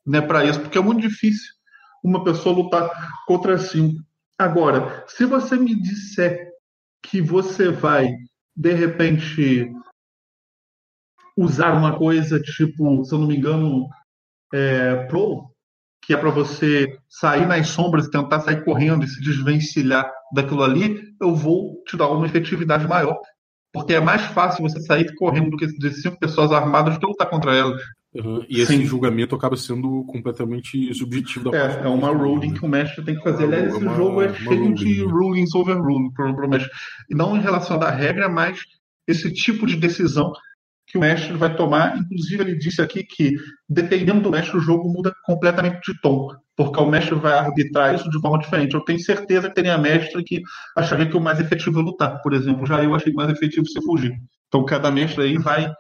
né, 0.05 0.21
para 0.21 0.45
isso, 0.45 0.61
porque 0.61 0.79
é 0.79 0.81
muito 0.81 1.01
difícil 1.01 1.55
uma 2.03 2.25
pessoa 2.25 2.57
lutar 2.57 2.91
contra 3.27 3.57
cinco. 3.59 4.03
Agora, 4.37 5.05
se 5.07 5.25
você 5.25 5.57
me 5.57 5.75
disser 5.81 6.51
que 7.03 7.21
você 7.21 7.71
vai, 7.71 8.09
de 8.57 8.73
repente, 8.73 9.71
usar 11.37 11.73
uma 11.73 11.97
coisa 11.97 12.41
tipo, 12.41 13.05
se 13.05 13.15
eu 13.15 13.19
não 13.19 13.29
me 13.29 13.37
engano, 13.37 13.89
é, 14.53 15.07
Pro, 15.07 15.55
que 16.09 16.15
é 16.15 16.17
para 16.17 16.31
você 16.31 16.99
sair 17.07 17.47
nas 17.47 17.69
sombras 17.69 18.07
e 18.07 18.11
tentar 18.11 18.41
sair 18.41 18.65
correndo 18.65 19.05
e 19.05 19.09
se 19.09 19.21
desvencilhar 19.21 20.11
daquilo 20.33 20.63
ali, 20.63 21.03
eu 21.21 21.35
vou 21.35 21.83
te 21.87 21.99
dar 21.99 22.09
uma 22.09 22.25
efetividade 22.25 22.89
maior. 22.89 23.15
Porque 23.71 23.93
é 23.93 24.01
mais 24.01 24.23
fácil 24.23 24.63
você 24.63 24.81
sair 24.81 25.15
correndo 25.17 25.51
do 25.51 25.59
que 25.59 25.67
de 25.67 25.93
cinco 25.93 26.19
pessoas 26.19 26.51
armadas 26.51 26.95
do 26.95 27.01
que 27.01 27.07
lutar 27.07 27.29
contra 27.29 27.55
elas. 27.55 27.83
Uhum. 28.15 28.43
E 28.49 28.59
esse 28.59 28.75
Sim. 28.75 28.87
julgamento 28.87 29.37
acaba 29.37 29.55
sendo 29.55 30.03
completamente 30.05 30.95
subjetivo 30.95 31.51
da 31.51 31.59
É, 31.59 31.83
é 31.85 31.89
uma 31.89 32.09
ruling 32.09 32.55
que 32.55 32.65
o 32.65 32.69
mestre 32.69 33.05
tem 33.05 33.15
que 33.15 33.23
fazer. 33.23 33.45
Aliás, 33.45 33.67
esse 33.67 33.77
é 33.77 33.87
uma, 33.87 33.95
jogo 33.95 34.23
é 34.23 34.33
cheio 34.33 34.61
ruling, 34.61 34.73
de 34.73 35.05
né? 35.05 35.13
rulings 35.13 35.55
over 35.55 35.77
ruling 35.77 36.11
para 36.13 36.47
o 36.47 36.49
mestre. 36.49 36.71
E 37.11 37.15
não 37.15 37.37
em 37.37 37.43
relação 37.43 37.79
à 37.83 37.91
regra, 37.91 38.31
mas 38.31 38.61
esse 39.07 39.31
tipo 39.31 39.67
de 39.67 39.77
decisão 39.77 40.33
que 40.89 40.97
o 40.97 41.01
mestre 41.01 41.35
vai 41.35 41.55
tomar. 41.55 41.99
Inclusive, 41.99 42.43
ele 42.43 42.57
disse 42.57 42.81
aqui 42.81 43.05
que, 43.05 43.37
dependendo 43.69 44.23
do 44.23 44.31
mestre, 44.31 44.57
o 44.57 44.61
jogo 44.61 44.91
muda 44.91 45.15
completamente 45.25 45.93
de 45.93 46.01
tom, 46.01 46.35
porque 46.57 46.81
o 46.81 46.87
mestre 46.87 47.15
vai 47.15 47.35
arbitrar 47.35 47.95
isso 47.95 48.11
de 48.11 48.21
forma 48.21 48.39
diferente. 48.39 48.75
Eu 48.75 48.81
tenho 48.81 48.99
certeza 48.99 49.49
que 49.49 49.55
teria 49.55 49.77
mestre 49.77 50.25
que 50.25 50.43
acharia 50.75 51.09
que 51.09 51.17
o 51.17 51.21
mais 51.21 51.39
efetivo 51.39 51.81
é 51.81 51.83
lutar, 51.83 52.21
por 52.23 52.33
exemplo. 52.33 52.67
Já 52.67 52.83
eu 52.83 52.95
achei 52.95 53.13
mais 53.13 53.31
efetivo 53.31 53.67
se 53.67 53.81
fugir. 53.83 54.19
Então, 54.49 54.65
cada 54.65 54.91
mestre 54.91 55.23
aí 55.23 55.37
vai 55.37 55.71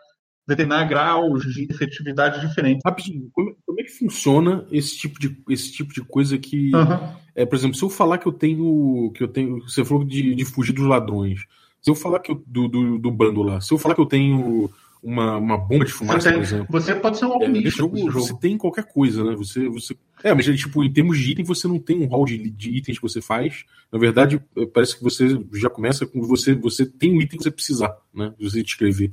determinar 0.46 0.84
graus 0.84 1.42
de 1.42 1.66
efetividade 1.70 2.46
diferentes. 2.46 2.82
Rapidinho, 2.84 3.30
como, 3.32 3.56
como, 3.66 3.80
é 3.80 3.84
que 3.84 3.98
funciona 3.98 4.66
esse 4.70 4.96
tipo 4.96 5.18
de, 5.18 5.42
esse 5.48 5.72
tipo 5.72 5.92
de 5.92 6.02
coisa 6.02 6.36
que. 6.36 6.70
Uhum. 6.74 7.16
É, 7.34 7.46
por 7.46 7.56
exemplo, 7.56 7.76
se 7.76 7.82
eu 7.82 7.88
falar 7.88 8.18
que 8.18 8.26
eu 8.26 8.32
tenho. 8.32 9.10
que 9.14 9.22
eu 9.22 9.28
tenho. 9.28 9.62
Você 9.62 9.82
falou 9.84 10.04
de, 10.04 10.34
de 10.34 10.44
fugir 10.44 10.74
dos 10.74 10.86
ladrões. 10.86 11.40
Se 11.80 11.90
eu 11.90 11.94
falar 11.94 12.18
que 12.18 12.30
eu, 12.30 12.42
do, 12.46 12.68
do, 12.68 12.98
do 12.98 13.10
bando 13.10 13.42
lá, 13.42 13.60
se 13.60 13.72
eu 13.72 13.78
falar 13.78 13.94
que 13.94 14.00
eu 14.00 14.06
tenho 14.06 14.70
uma, 15.02 15.36
uma 15.36 15.56
bomba 15.56 15.84
de 15.84 15.92
fumaça, 15.92 16.32
por 16.32 16.42
exemplo. 16.42 16.66
Você 16.70 16.94
pode 16.94 17.18
ser 17.18 17.26
um 17.26 17.32
alquimista. 17.32 17.68
É, 17.68 17.70
jogo, 17.70 17.98
jogo, 17.98 18.12
Você 18.12 18.38
tem 18.38 18.58
qualquer 18.58 18.84
coisa, 18.84 19.24
né? 19.24 19.34
Você, 19.36 19.68
você... 19.68 19.96
É, 20.22 20.34
mas 20.34 20.44
tipo, 20.46 20.82
em 20.82 20.92
termos 20.92 21.18
de 21.18 21.30
item, 21.30 21.44
você 21.44 21.68
não 21.68 21.78
tem 21.78 22.02
um 22.02 22.06
hall 22.06 22.24
de, 22.24 22.50
de, 22.50 22.76
itens 22.76 22.98
que 22.98 23.02
você 23.02 23.20
faz. 23.20 23.64
Na 23.92 23.98
verdade, 23.98 24.40
é, 24.56 24.66
parece 24.66 24.96
que 24.96 25.02
você 25.02 25.38
já 25.54 25.70
começa 25.70 26.06
com 26.06 26.20
você. 26.22 26.54
Você 26.54 26.84
tem 26.86 27.12
um 27.16 27.20
item 27.20 27.38
que 27.38 27.44
você 27.44 27.50
precisar, 27.50 27.96
né? 28.14 28.32
Você 28.40 28.60
escrever. 28.60 29.12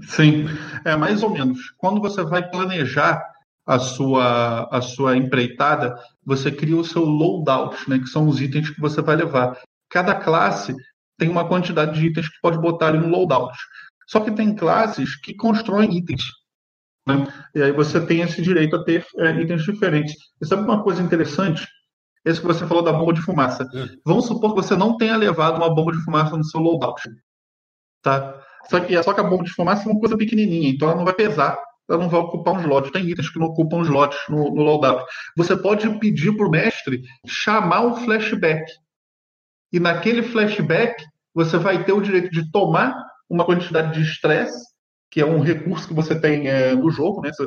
Sim, 0.00 0.46
é 0.84 0.94
mais 0.96 1.22
ou 1.22 1.30
menos. 1.30 1.72
Quando 1.78 2.00
você 2.00 2.22
vai 2.22 2.48
planejar 2.48 3.22
a 3.66 3.78
sua, 3.78 4.68
a 4.70 4.80
sua 4.80 5.16
empreitada, 5.16 5.98
você 6.24 6.52
cria 6.52 6.76
o 6.76 6.84
seu 6.84 7.04
loadout, 7.04 7.88
né? 7.88 7.98
Que 7.98 8.06
são 8.06 8.28
os 8.28 8.40
itens 8.40 8.70
que 8.70 8.80
você 8.80 9.02
vai 9.02 9.16
levar. 9.16 9.58
Cada 9.90 10.14
classe 10.14 10.74
tem 11.18 11.28
uma 11.28 11.48
quantidade 11.48 11.98
de 11.98 12.06
itens 12.06 12.28
que 12.28 12.40
pode 12.40 12.58
botar 12.58 12.94
em 12.94 13.00
um 13.00 13.08
loadout. 13.08 13.56
Só 14.06 14.20
que 14.20 14.30
tem 14.30 14.54
classes 14.54 15.16
que 15.16 15.34
constroem 15.34 15.96
itens. 15.96 16.22
Né? 17.06 17.26
E 17.54 17.62
aí 17.62 17.72
você 17.72 18.04
tem 18.04 18.20
esse 18.20 18.42
direito 18.42 18.76
a 18.76 18.84
ter 18.84 19.06
é, 19.18 19.40
itens 19.40 19.64
diferentes. 19.64 20.14
E 20.40 20.46
sabe 20.46 20.62
uma 20.62 20.82
coisa 20.82 21.02
interessante? 21.02 21.66
Esse 22.24 22.40
que 22.40 22.46
você 22.46 22.66
falou 22.66 22.82
da 22.82 22.92
bomba 22.92 23.12
de 23.12 23.22
fumaça. 23.22 23.62
É. 23.72 23.86
Vamos 24.04 24.26
supor 24.26 24.54
que 24.54 24.62
você 24.62 24.74
não 24.74 24.96
tenha 24.96 25.16
levado 25.16 25.56
uma 25.56 25.72
bomba 25.72 25.92
de 25.92 26.02
fumaça 26.02 26.36
no 26.36 26.44
seu 26.44 26.60
loadout. 26.60 27.02
Tá? 28.02 28.42
Só 28.68 28.80
que, 28.80 29.00
só 29.02 29.12
que 29.12 29.20
a 29.20 29.24
bomba 29.24 29.44
de 29.44 29.52
fumaça 29.52 29.88
é 29.88 29.92
uma 29.92 30.00
coisa 30.00 30.16
pequenininha, 30.16 30.70
então 30.70 30.88
ela 30.88 30.96
não 30.96 31.04
vai 31.04 31.14
pesar, 31.14 31.56
ela 31.88 32.02
não 32.02 32.08
vai 32.08 32.20
ocupar 32.20 32.54
um 32.54 32.60
slot. 32.60 32.90
Tem 32.90 33.08
itens 33.08 33.30
que 33.30 33.38
não 33.38 33.46
ocupam 33.46 33.82
slots 33.82 34.18
no, 34.28 34.52
no 34.52 34.62
loadout. 34.62 35.04
Você 35.36 35.56
pode 35.56 35.88
pedir 36.00 36.36
para 36.36 36.46
o 36.46 36.50
mestre 36.50 37.00
chamar 37.24 37.82
um 37.82 37.94
flashback. 37.94 38.64
E 39.72 39.78
naquele 39.78 40.22
flashback, 40.22 41.04
você 41.32 41.58
vai 41.58 41.84
ter 41.84 41.92
o 41.92 42.00
direito 42.00 42.30
de 42.30 42.50
tomar 42.50 42.96
uma 43.28 43.44
quantidade 43.44 43.94
de 43.94 44.02
estresse, 44.02 44.64
que 45.10 45.20
é 45.20 45.26
um 45.26 45.40
recurso 45.40 45.88
que 45.88 45.94
você 45.94 46.18
tem 46.18 46.48
é, 46.48 46.74
no 46.74 46.90
jogo, 46.90 47.22
né? 47.22 47.30
Você, 47.32 47.46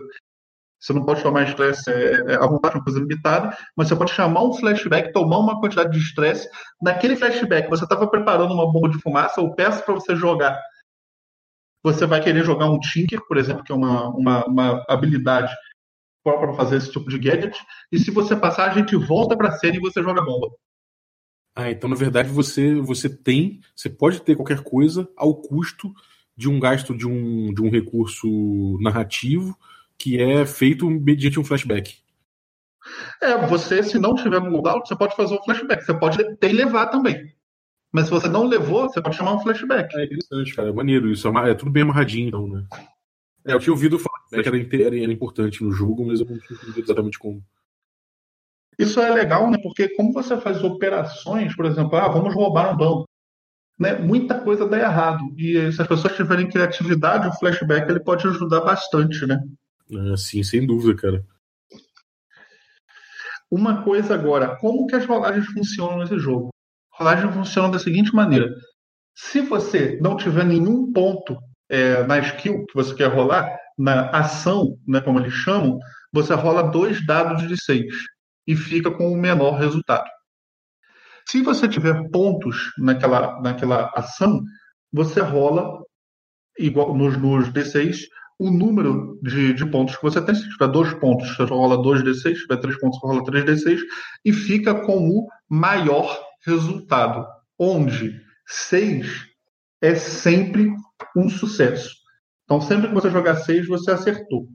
você 0.80 0.94
não 0.94 1.06
pode 1.06 1.22
tomar 1.22 1.44
estresse 1.44 1.90
é, 1.92 2.32
é, 2.32 2.36
à 2.36 2.48
vontade, 2.48 2.76
uma 2.76 2.84
coisa 2.84 3.00
limitada, 3.00 3.56
mas 3.76 3.88
você 3.88 3.96
pode 3.96 4.12
chamar 4.12 4.44
um 4.44 4.54
flashback, 4.54 5.12
tomar 5.12 5.40
uma 5.40 5.60
quantidade 5.60 5.92
de 5.92 6.00
estresse. 6.00 6.50
Naquele 6.82 7.18
flashback, 7.18 7.70
você 7.70 7.84
estava 7.84 8.08
preparando 8.08 8.54
uma 8.54 8.72
bomba 8.72 8.90
de 8.90 9.00
fumaça, 9.00 9.42
ou 9.42 9.54
peço 9.56 9.84
para 9.84 9.94
você 9.94 10.16
jogar. 10.16 10.58
Você 11.84 12.06
vai 12.06 12.22
querer 12.22 12.44
jogar 12.44 12.70
um 12.70 12.80
Tinker, 12.80 13.22
por 13.28 13.38
exemplo, 13.38 13.64
que 13.64 13.72
é 13.72 13.76
uma, 13.76 14.10
uma, 14.10 14.46
uma 14.46 14.86
habilidade 14.88 15.54
própria 16.24 16.48
para 16.48 16.58
fazer 16.58 16.78
esse 16.78 16.92
tipo 16.92 17.10
de 17.10 17.18
gadget. 17.18 17.58
E 17.92 18.00
se 18.00 18.12
você 18.12 18.36
passar, 18.36 18.70
a 18.70 18.74
gente 18.74 18.96
volta 18.96 19.36
para 19.36 19.50
a 19.50 19.52
cena 19.52 19.78
e 19.78 19.82
você 19.82 20.02
joga 20.02 20.24
bomba. 20.24 20.50
Ah, 21.56 21.70
então 21.70 21.90
na 21.90 21.96
verdade 21.96 22.30
você 22.30 22.76
você 22.76 23.10
tem, 23.10 23.60
você 23.76 23.90
pode 23.90 24.22
ter 24.22 24.36
qualquer 24.36 24.62
coisa 24.64 25.10
ao 25.18 25.36
custo 25.36 25.94
de 26.36 26.48
um 26.48 26.60
gasto 26.60 26.96
de 26.96 27.06
um, 27.06 27.54
de 27.54 27.62
um 27.62 27.70
recurso 27.70 28.78
narrativo 28.80 29.58
que 29.98 30.22
é 30.22 30.46
feito 30.46 30.90
mediante 30.90 31.40
um 31.40 31.44
flashback. 31.44 31.98
É, 33.22 33.46
você, 33.48 33.84
se 33.84 34.00
não 34.00 34.16
tiver 34.16 34.40
loadout, 34.40 34.88
você 34.88 34.96
pode 34.96 35.16
fazer 35.16 35.36
um 35.36 35.44
flashback. 35.44 35.84
Você 35.84 35.94
pode 35.94 36.36
ter 36.38 36.50
e 36.50 36.54
levar 36.54 36.88
também. 36.88 37.34
Mas 37.92 38.06
se 38.06 38.12
você 38.12 38.30
não 38.30 38.48
levou, 38.48 38.88
você 38.88 39.02
pode 39.02 39.18
chamar 39.18 39.34
um 39.34 39.40
flashback. 39.40 39.94
É 39.98 40.06
interessante, 40.06 40.56
cara. 40.56 40.70
É 40.70 40.74
maneiro 40.74 41.12
isso. 41.12 41.28
É, 41.28 41.52
é 41.52 41.54
tudo 41.54 41.72
bem 41.72 41.84
amarradinho, 41.84 42.28
então, 42.28 42.48
né? 42.48 42.66
É, 43.46 43.54
eu 43.54 43.60
tinha 43.60 43.74
ouvido 43.74 44.00
falar 44.00 44.20
que 44.30 44.36
era, 44.36 44.98
era, 44.98 45.12
importante 45.12 45.64
no 45.64 45.72
jogo, 45.72 46.06
mas 46.06 46.20
eu 46.20 46.26
não 46.26 46.38
tinha 46.40 46.58
entendido 46.58 46.82
exatamente 46.82 47.18
como. 47.18 47.44
Isso 48.80 49.02
é 49.02 49.10
legal, 49.10 49.52
né? 49.52 49.58
Porque 49.62 49.90
como 49.90 50.14
você 50.14 50.40
faz 50.40 50.64
operações, 50.64 51.54
por 51.54 51.66
exemplo, 51.66 51.98
ah, 51.98 52.08
vamos 52.08 52.34
roubar 52.34 52.74
um 52.74 52.78
banco, 52.78 53.10
né? 53.78 53.96
Muita 54.00 54.40
coisa 54.40 54.66
dá 54.66 54.80
errado. 54.80 55.22
E 55.38 55.70
se 55.74 55.82
as 55.82 55.88
pessoas 55.88 56.16
tiverem 56.16 56.50
criatividade, 56.50 57.28
o 57.28 57.34
flashback 57.34 57.90
ele 57.90 58.00
pode 58.00 58.26
ajudar 58.26 58.62
bastante, 58.62 59.26
né? 59.26 59.38
É, 59.92 60.16
sim, 60.16 60.42
sem 60.44 60.66
dúvida, 60.66 60.96
cara. 60.96 61.26
Uma 63.52 63.84
coisa 63.84 64.14
agora, 64.14 64.56
como 64.62 64.88
que 64.88 64.96
as 64.96 65.06
rolagens 65.06 65.48
funcionam 65.48 65.98
nesse 65.98 66.18
jogo? 66.18 66.50
A 66.94 67.04
rolagem 67.04 67.34
funciona 67.34 67.70
da 67.70 67.80
seguinte 67.80 68.16
maneira: 68.16 68.50
se 69.14 69.42
você 69.42 70.00
não 70.02 70.16
tiver 70.16 70.46
nenhum 70.46 70.94
ponto 70.94 71.38
é, 71.68 72.04
na 72.04 72.20
skill 72.20 72.66
que 72.66 72.76
você 72.76 72.96
quer 72.96 73.08
rolar, 73.08 73.58
na 73.78 74.10
ação, 74.12 74.78
né, 74.88 75.02
como 75.02 75.20
eles 75.20 75.34
chamam, 75.34 75.80
você 76.14 76.34
rola 76.34 76.64
dois 76.64 77.06
dados 77.06 77.46
de 77.46 77.62
seis 77.62 77.94
e 78.50 78.56
fica 78.56 78.90
com 78.90 79.14
o 79.14 79.16
menor 79.16 79.60
resultado. 79.60 80.10
Se 81.28 81.44
você 81.44 81.68
tiver 81.68 82.10
pontos 82.10 82.74
naquela, 82.80 83.40
naquela 83.42 83.92
ação, 83.96 84.42
você 84.92 85.22
rola 85.22 85.84
igual 86.58 86.98
nos, 86.98 87.16
nos 87.16 87.48
D6 87.50 88.00
o 88.40 88.50
número 88.50 89.20
de, 89.22 89.54
de, 89.54 89.66
pontos 89.68 89.96
que 89.96 90.02
você 90.02 90.20
tem. 90.20 90.34
Se 90.34 90.50
tiver 90.50 90.68
dois 90.68 90.92
pontos, 90.96 91.30
você 91.36 91.44
rola 91.44 91.78
2D6, 91.78 92.16
se 92.16 92.34
tiver 92.42 92.58
três 92.58 92.80
pontos, 92.80 93.00
você 93.00 93.06
rola 93.06 93.24
3D6 93.24 93.82
e 94.26 94.34
fica 94.34 94.74
com 94.74 94.98
o 94.98 95.28
maior 95.48 96.20
resultado, 96.44 97.28
onde 97.60 98.20
6 98.48 99.28
é 99.80 99.94
sempre 99.94 100.74
um 101.16 101.30
sucesso. 101.30 101.96
Então, 102.46 102.60
sempre 102.60 102.88
que 102.88 102.96
você 102.96 103.12
jogar 103.12 103.36
6, 103.36 103.68
você 103.68 103.92
acertou. 103.92 104.48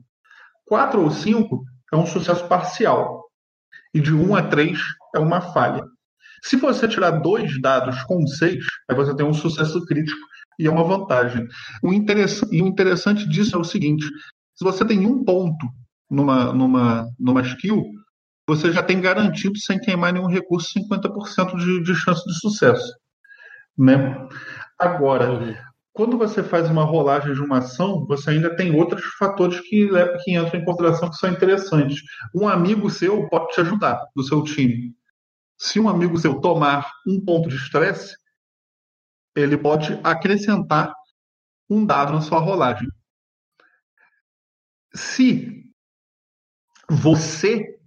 4 0.65 1.01
ou 1.01 1.09
5 1.09 1.63
é 1.93 1.95
um 1.95 2.05
sucesso 2.05 2.45
parcial 2.49 3.24
e 3.95 4.01
de 4.01 4.13
1 4.13 4.35
a 4.35 4.43
3 4.43 4.77
é 5.15 5.19
uma 5.19 5.39
falha. 5.39 5.81
Se 6.43 6.57
você 6.57 6.85
tirar 6.85 7.11
dois 7.11 7.59
dados 7.61 8.03
com 8.03 8.27
6, 8.27 8.63
aí 8.89 8.95
você 8.95 9.15
tem 9.15 9.25
um 9.25 9.33
sucesso 9.33 9.83
crítico 9.85 10.19
e 10.59 10.67
é 10.67 10.69
uma 10.69 10.83
vantagem. 10.83 11.47
O 11.81 11.93
e 11.93 12.61
o 12.61 12.67
interessante 12.67 13.27
disso 13.27 13.55
é 13.55 13.59
o 13.59 13.63
seguinte: 13.63 14.05
se 14.53 14.63
você 14.63 14.83
tem 14.83 15.07
um 15.07 15.23
ponto 15.23 15.65
numa, 16.11 16.51
numa, 16.51 17.07
numa 17.17 17.41
skill, 17.41 17.83
você 18.45 18.71
já 18.71 18.83
tem 18.83 18.99
garantido, 18.99 19.57
sem 19.57 19.79
queimar 19.79 20.11
nenhum 20.11 20.27
recurso, 20.27 20.77
50% 20.77 21.55
de, 21.57 21.83
de 21.83 21.95
chance 21.95 22.23
de 22.27 22.37
sucesso. 22.37 22.93
Né? 23.77 24.27
Agora, 24.77 25.65
quando 25.95 26.17
você 26.17 26.43
faz 26.43 26.69
uma 26.69 26.83
rolagem 26.83 27.33
de 27.33 27.39
uma 27.39 27.59
ação, 27.59 28.05
você 28.05 28.31
ainda 28.31 28.53
tem 28.53 28.75
outros 28.75 29.01
fatores 29.17 29.61
que, 29.61 29.87
que 30.25 30.35
entram 30.35 30.59
em 30.59 30.65
consideração 30.65 31.09
que 31.09 31.15
são 31.15 31.31
interessantes. 31.31 32.01
Um 32.35 32.49
amigo 32.49 32.89
seu 32.89 33.29
pode 33.29 33.53
te 33.53 33.61
ajudar, 33.61 34.05
do 34.13 34.21
seu 34.21 34.43
time. 34.43 34.93
Se 35.57 35.79
um 35.79 35.87
amigo 35.87 36.17
seu 36.17 36.41
tomar 36.41 36.91
um 37.07 37.23
ponto 37.23 37.47
de 37.47 37.55
estresse, 37.55 38.13
ele 39.37 39.57
pode 39.57 39.97
acrescentar 40.03 40.93
um 41.69 41.85
dado 41.85 42.11
na 42.11 42.19
sua 42.19 42.39
rolagem. 42.39 42.89
Se 44.93 45.63
você 46.89 47.79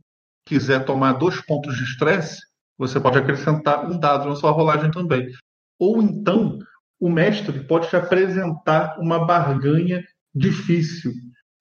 quiser 0.47 0.87
tomar 0.87 1.13
dois 1.13 1.45
pontos 1.45 1.77
de 1.77 1.85
estresse, 1.85 2.41
você 2.79 2.99
pode 2.99 3.19
acrescentar 3.19 3.85
um 3.85 3.99
dado 3.99 4.31
na 4.31 4.35
sua 4.35 4.51
rolagem 4.51 4.91
também. 4.91 5.29
Ou 5.79 6.03
então, 6.03 6.59
o 7.01 7.09
mestre 7.09 7.61
pode 7.65 7.89
te 7.89 7.97
apresentar 7.97 8.99
uma 8.99 9.25
barganha 9.25 10.03
difícil, 10.35 11.13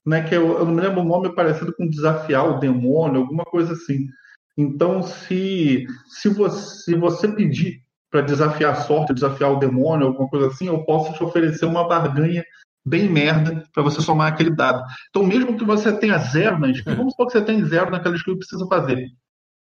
né? 0.05 0.23
Que 0.23 0.35
eu, 0.35 0.59
eu 0.59 0.65
não 0.65 0.73
me 0.73 0.81
lembro 0.81 1.01
o 1.01 1.05
nome 1.05 1.33
parecido 1.33 1.73
com 1.73 1.87
desafiar 1.87 2.47
o 2.47 2.59
demônio, 2.59 3.21
alguma 3.21 3.43
coisa 3.45 3.73
assim. 3.73 4.07
Então, 4.57 5.03
se, 5.03 5.85
se, 6.07 6.29
você, 6.29 6.83
se 6.83 6.95
você 6.95 7.27
pedir 7.27 7.83
para 8.09 8.21
desafiar 8.21 8.73
a 8.73 8.75
sorte, 8.75 9.13
desafiar 9.13 9.51
o 9.51 9.59
demônio, 9.59 10.07
alguma 10.07 10.27
coisa 10.29 10.47
assim, 10.47 10.67
eu 10.67 10.83
posso 10.83 11.13
te 11.13 11.23
oferecer 11.23 11.65
uma 11.65 11.87
barganha 11.87 12.43
bem 12.83 13.09
merda 13.09 13.63
para 13.73 13.83
você 13.83 14.01
somar 14.01 14.31
aquele 14.31 14.49
dado. 14.49 14.81
Então, 15.09 15.23
mesmo 15.23 15.57
que 15.57 15.65
você 15.65 15.91
tenha 15.91 16.17
zero 16.17 16.57
na 16.57 16.71
skill, 16.71 16.95
vamos 16.95 17.11
supor 17.11 17.27
que 17.27 17.33
você 17.33 17.41
tem 17.41 17.63
zero 17.65 17.91
naquela 17.91 18.15
skill 18.15 18.33
que 18.33 18.39
precisa 18.39 18.65
fazer, 18.67 19.09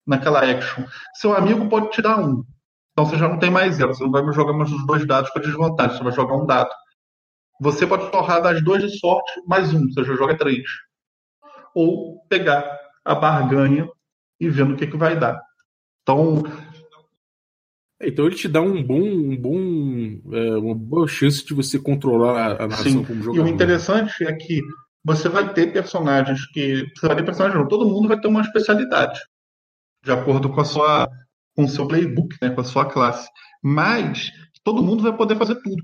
naquela 0.06 0.40
action. 0.48 0.84
Seu 1.14 1.34
amigo 1.34 1.68
pode 1.68 1.90
te 1.90 2.00
dar 2.00 2.20
um. 2.20 2.44
Então 2.96 3.04
você 3.04 3.18
já 3.18 3.28
não 3.28 3.38
tem 3.38 3.50
mais 3.50 3.74
zero, 3.74 3.94
você 3.94 4.02
não 4.02 4.10
vai 4.10 4.24
jogar 4.32 4.54
mais 4.54 4.72
os 4.72 4.86
dois 4.86 5.06
dados 5.06 5.30
para 5.30 5.42
desvantagem, 5.42 5.98
você 5.98 6.02
vai 6.02 6.12
jogar 6.14 6.34
um 6.34 6.46
dado. 6.46 6.70
Você 7.60 7.86
pode 7.86 8.10
torrar 8.10 8.40
das 8.40 8.64
duas 8.64 8.82
de 8.82 8.98
sorte 8.98 9.30
mais 9.46 9.74
um, 9.74 9.86
você 9.86 10.02
já 10.02 10.14
joga 10.14 10.36
três. 10.36 10.64
Ou 11.74 12.20
pegar 12.28 12.78
a 13.04 13.14
barganha 13.14 13.86
e 14.40 14.48
ver 14.48 14.64
no 14.64 14.76
que, 14.76 14.86
que 14.86 14.96
vai 14.96 15.18
dar. 15.18 15.38
Então, 16.02 16.42
então 18.00 18.26
ele 18.26 18.34
te 18.34 18.48
dá 18.48 18.62
um 18.62 18.82
bom, 18.82 19.00
um 19.00 19.36
bom, 19.36 20.34
é, 20.34 20.56
uma 20.56 20.74
boa 20.74 21.06
chance 21.06 21.44
de 21.44 21.52
você 21.52 21.78
controlar 21.78 22.62
a 22.62 22.66
nação 22.66 22.92
Sim. 22.92 23.04
como 23.04 23.22
jogador. 23.22 23.46
E 23.46 23.50
o 23.50 23.54
interessante 23.54 24.24
é 24.24 24.32
que 24.32 24.62
você 25.04 25.28
vai 25.28 25.52
ter 25.52 25.72
personagens 25.72 26.46
que. 26.46 26.84
Você 26.96 27.06
vai 27.06 27.16
ter 27.16 27.24
personagens 27.24 27.60
não, 27.60 27.68
todo 27.68 27.88
mundo 27.88 28.08
vai 28.08 28.18
ter 28.18 28.28
uma 28.28 28.40
especialidade. 28.40 29.20
De 30.02 30.12
acordo 30.12 30.50
com 30.50 30.60
a 30.60 30.64
sua. 30.64 31.08
Com 31.56 31.64
o 31.64 31.68
seu 31.68 31.88
playbook, 31.88 32.36
né, 32.40 32.50
com 32.50 32.60
a 32.60 32.64
sua 32.64 32.84
classe. 32.84 33.28
Mas 33.62 34.30
todo 34.62 34.82
mundo 34.82 35.02
vai 35.02 35.16
poder 35.16 35.36
fazer 35.36 35.56
tudo. 35.62 35.82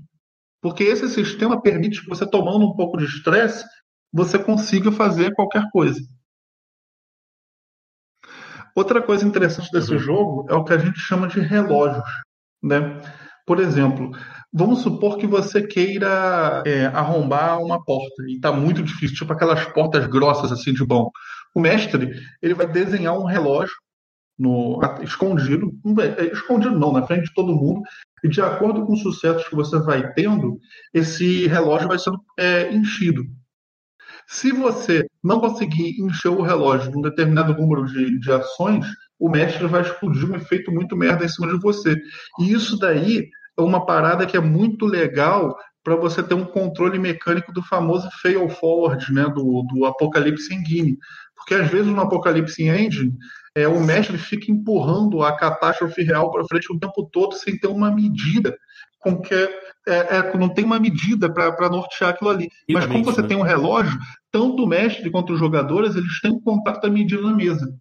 Porque 0.61 0.83
esse 0.83 1.09
sistema 1.09 1.61
permite 1.61 2.01
que 2.01 2.09
você, 2.09 2.25
tomando 2.25 2.65
um 2.65 2.75
pouco 2.75 2.97
de 2.97 3.05
estresse, 3.05 3.65
você 4.13 4.39
consiga 4.39 4.91
fazer 4.91 5.33
qualquer 5.33 5.69
coisa. 5.71 5.99
Outra 8.75 9.01
coisa 9.01 9.27
interessante 9.27 9.69
desse 9.71 9.91
uhum. 9.91 9.99
jogo 9.99 10.45
é 10.49 10.53
o 10.53 10.63
que 10.63 10.73
a 10.73 10.77
gente 10.77 10.99
chama 10.99 11.27
de 11.27 11.39
relógios. 11.39 12.03
Né? 12.61 13.01
Por 13.45 13.59
exemplo, 13.59 14.11
vamos 14.53 14.79
supor 14.79 15.17
que 15.17 15.27
você 15.27 15.65
queira 15.65 16.63
é, 16.65 16.85
arrombar 16.85 17.59
uma 17.59 17.83
porta 17.83 18.23
e 18.27 18.35
está 18.35 18.51
muito 18.51 18.81
difícil, 18.81 19.17
tipo 19.17 19.33
aquelas 19.33 19.65
portas 19.73 20.07
grossas 20.07 20.51
assim 20.51 20.73
de 20.73 20.85
bom. 20.85 21.11
O 21.53 21.59
mestre 21.59 22.09
ele 22.41 22.53
vai 22.53 22.65
desenhar 22.65 23.17
um 23.17 23.25
relógio 23.25 23.75
no, 24.37 24.79
escondido, 25.01 25.71
é, 26.17 26.25
escondido 26.25 26.77
não, 26.77 26.91
na 26.91 27.05
frente 27.05 27.25
de 27.25 27.33
todo 27.33 27.55
mundo, 27.55 27.81
e 28.23 28.29
de 28.29 28.41
acordo 28.41 28.85
com 28.85 28.93
os 28.93 29.01
sucessos 29.01 29.47
que 29.47 29.55
você 29.55 29.77
vai 29.79 30.13
tendo, 30.13 30.59
esse 30.93 31.47
relógio 31.47 31.87
vai 31.87 31.99
sendo 31.99 32.19
é, 32.37 32.73
enchido. 32.73 33.23
Se 34.27 34.51
você 34.51 35.05
não 35.23 35.39
conseguir 35.39 36.01
encher 36.01 36.29
o 36.29 36.41
relógio 36.41 36.89
de 36.91 36.97
um 36.97 37.01
determinado 37.01 37.53
número 37.53 37.85
de, 37.85 38.19
de 38.19 38.31
ações, 38.31 38.85
o 39.19 39.29
mestre 39.29 39.67
vai 39.67 39.81
explodir 39.81 40.29
um 40.29 40.35
efeito 40.35 40.71
muito 40.71 40.95
merda 40.95 41.25
em 41.25 41.29
cima 41.29 41.47
de 41.47 41.59
você. 41.59 41.95
E 42.39 42.53
isso 42.53 42.77
daí 42.77 43.27
é 43.57 43.61
uma 43.61 43.85
parada 43.85 44.25
que 44.25 44.37
é 44.37 44.39
muito 44.39 44.85
legal 44.85 45.55
para 45.83 45.95
você 45.95 46.23
ter 46.23 46.33
um 46.33 46.45
controle 46.45 46.97
mecânico 46.97 47.51
do 47.51 47.61
famoso 47.61 48.09
fail 48.21 48.47
forward, 48.49 49.13
né, 49.13 49.23
do, 49.25 49.63
do 49.63 49.85
Apocalipse 49.85 50.53
Engine. 50.53 50.97
Porque 51.43 51.55
às 51.55 51.69
vezes 51.69 51.87
no 51.87 52.01
Apocalipse 52.01 52.63
Engine, 52.63 53.13
é, 53.55 53.67
o 53.67 53.79
mestre 53.83 54.17
fica 54.17 54.49
empurrando 54.51 55.21
a 55.21 55.35
catástrofe 55.35 56.01
real 56.03 56.31
para 56.31 56.45
frente 56.45 56.71
o 56.71 56.79
tempo 56.79 57.09
todo 57.11 57.35
sem 57.35 57.59
ter 57.59 57.67
uma 57.67 57.91
medida 57.91 58.57
com 58.99 59.21
que 59.21 59.33
é, 59.85 60.17
é, 60.17 60.37
não 60.37 60.47
tem 60.47 60.63
uma 60.63 60.79
medida 60.79 61.31
para 61.31 61.69
nortear 61.69 62.11
aquilo 62.11 62.29
ali. 62.29 62.49
Mas 62.69 62.85
como 62.85 63.03
você 63.03 63.21
né? 63.21 63.27
tem 63.27 63.37
um 63.37 63.41
relógio, 63.41 63.99
tanto 64.31 64.63
o 64.63 64.67
mestre 64.67 65.11
quanto 65.11 65.33
os 65.33 65.39
jogadores, 65.39 65.95
eles 65.95 66.21
têm 66.21 66.31
um 66.31 66.39
contato 66.39 66.81
da 66.81 66.89
medida 66.89 67.21
na 67.21 67.35
mesa. 67.35 67.77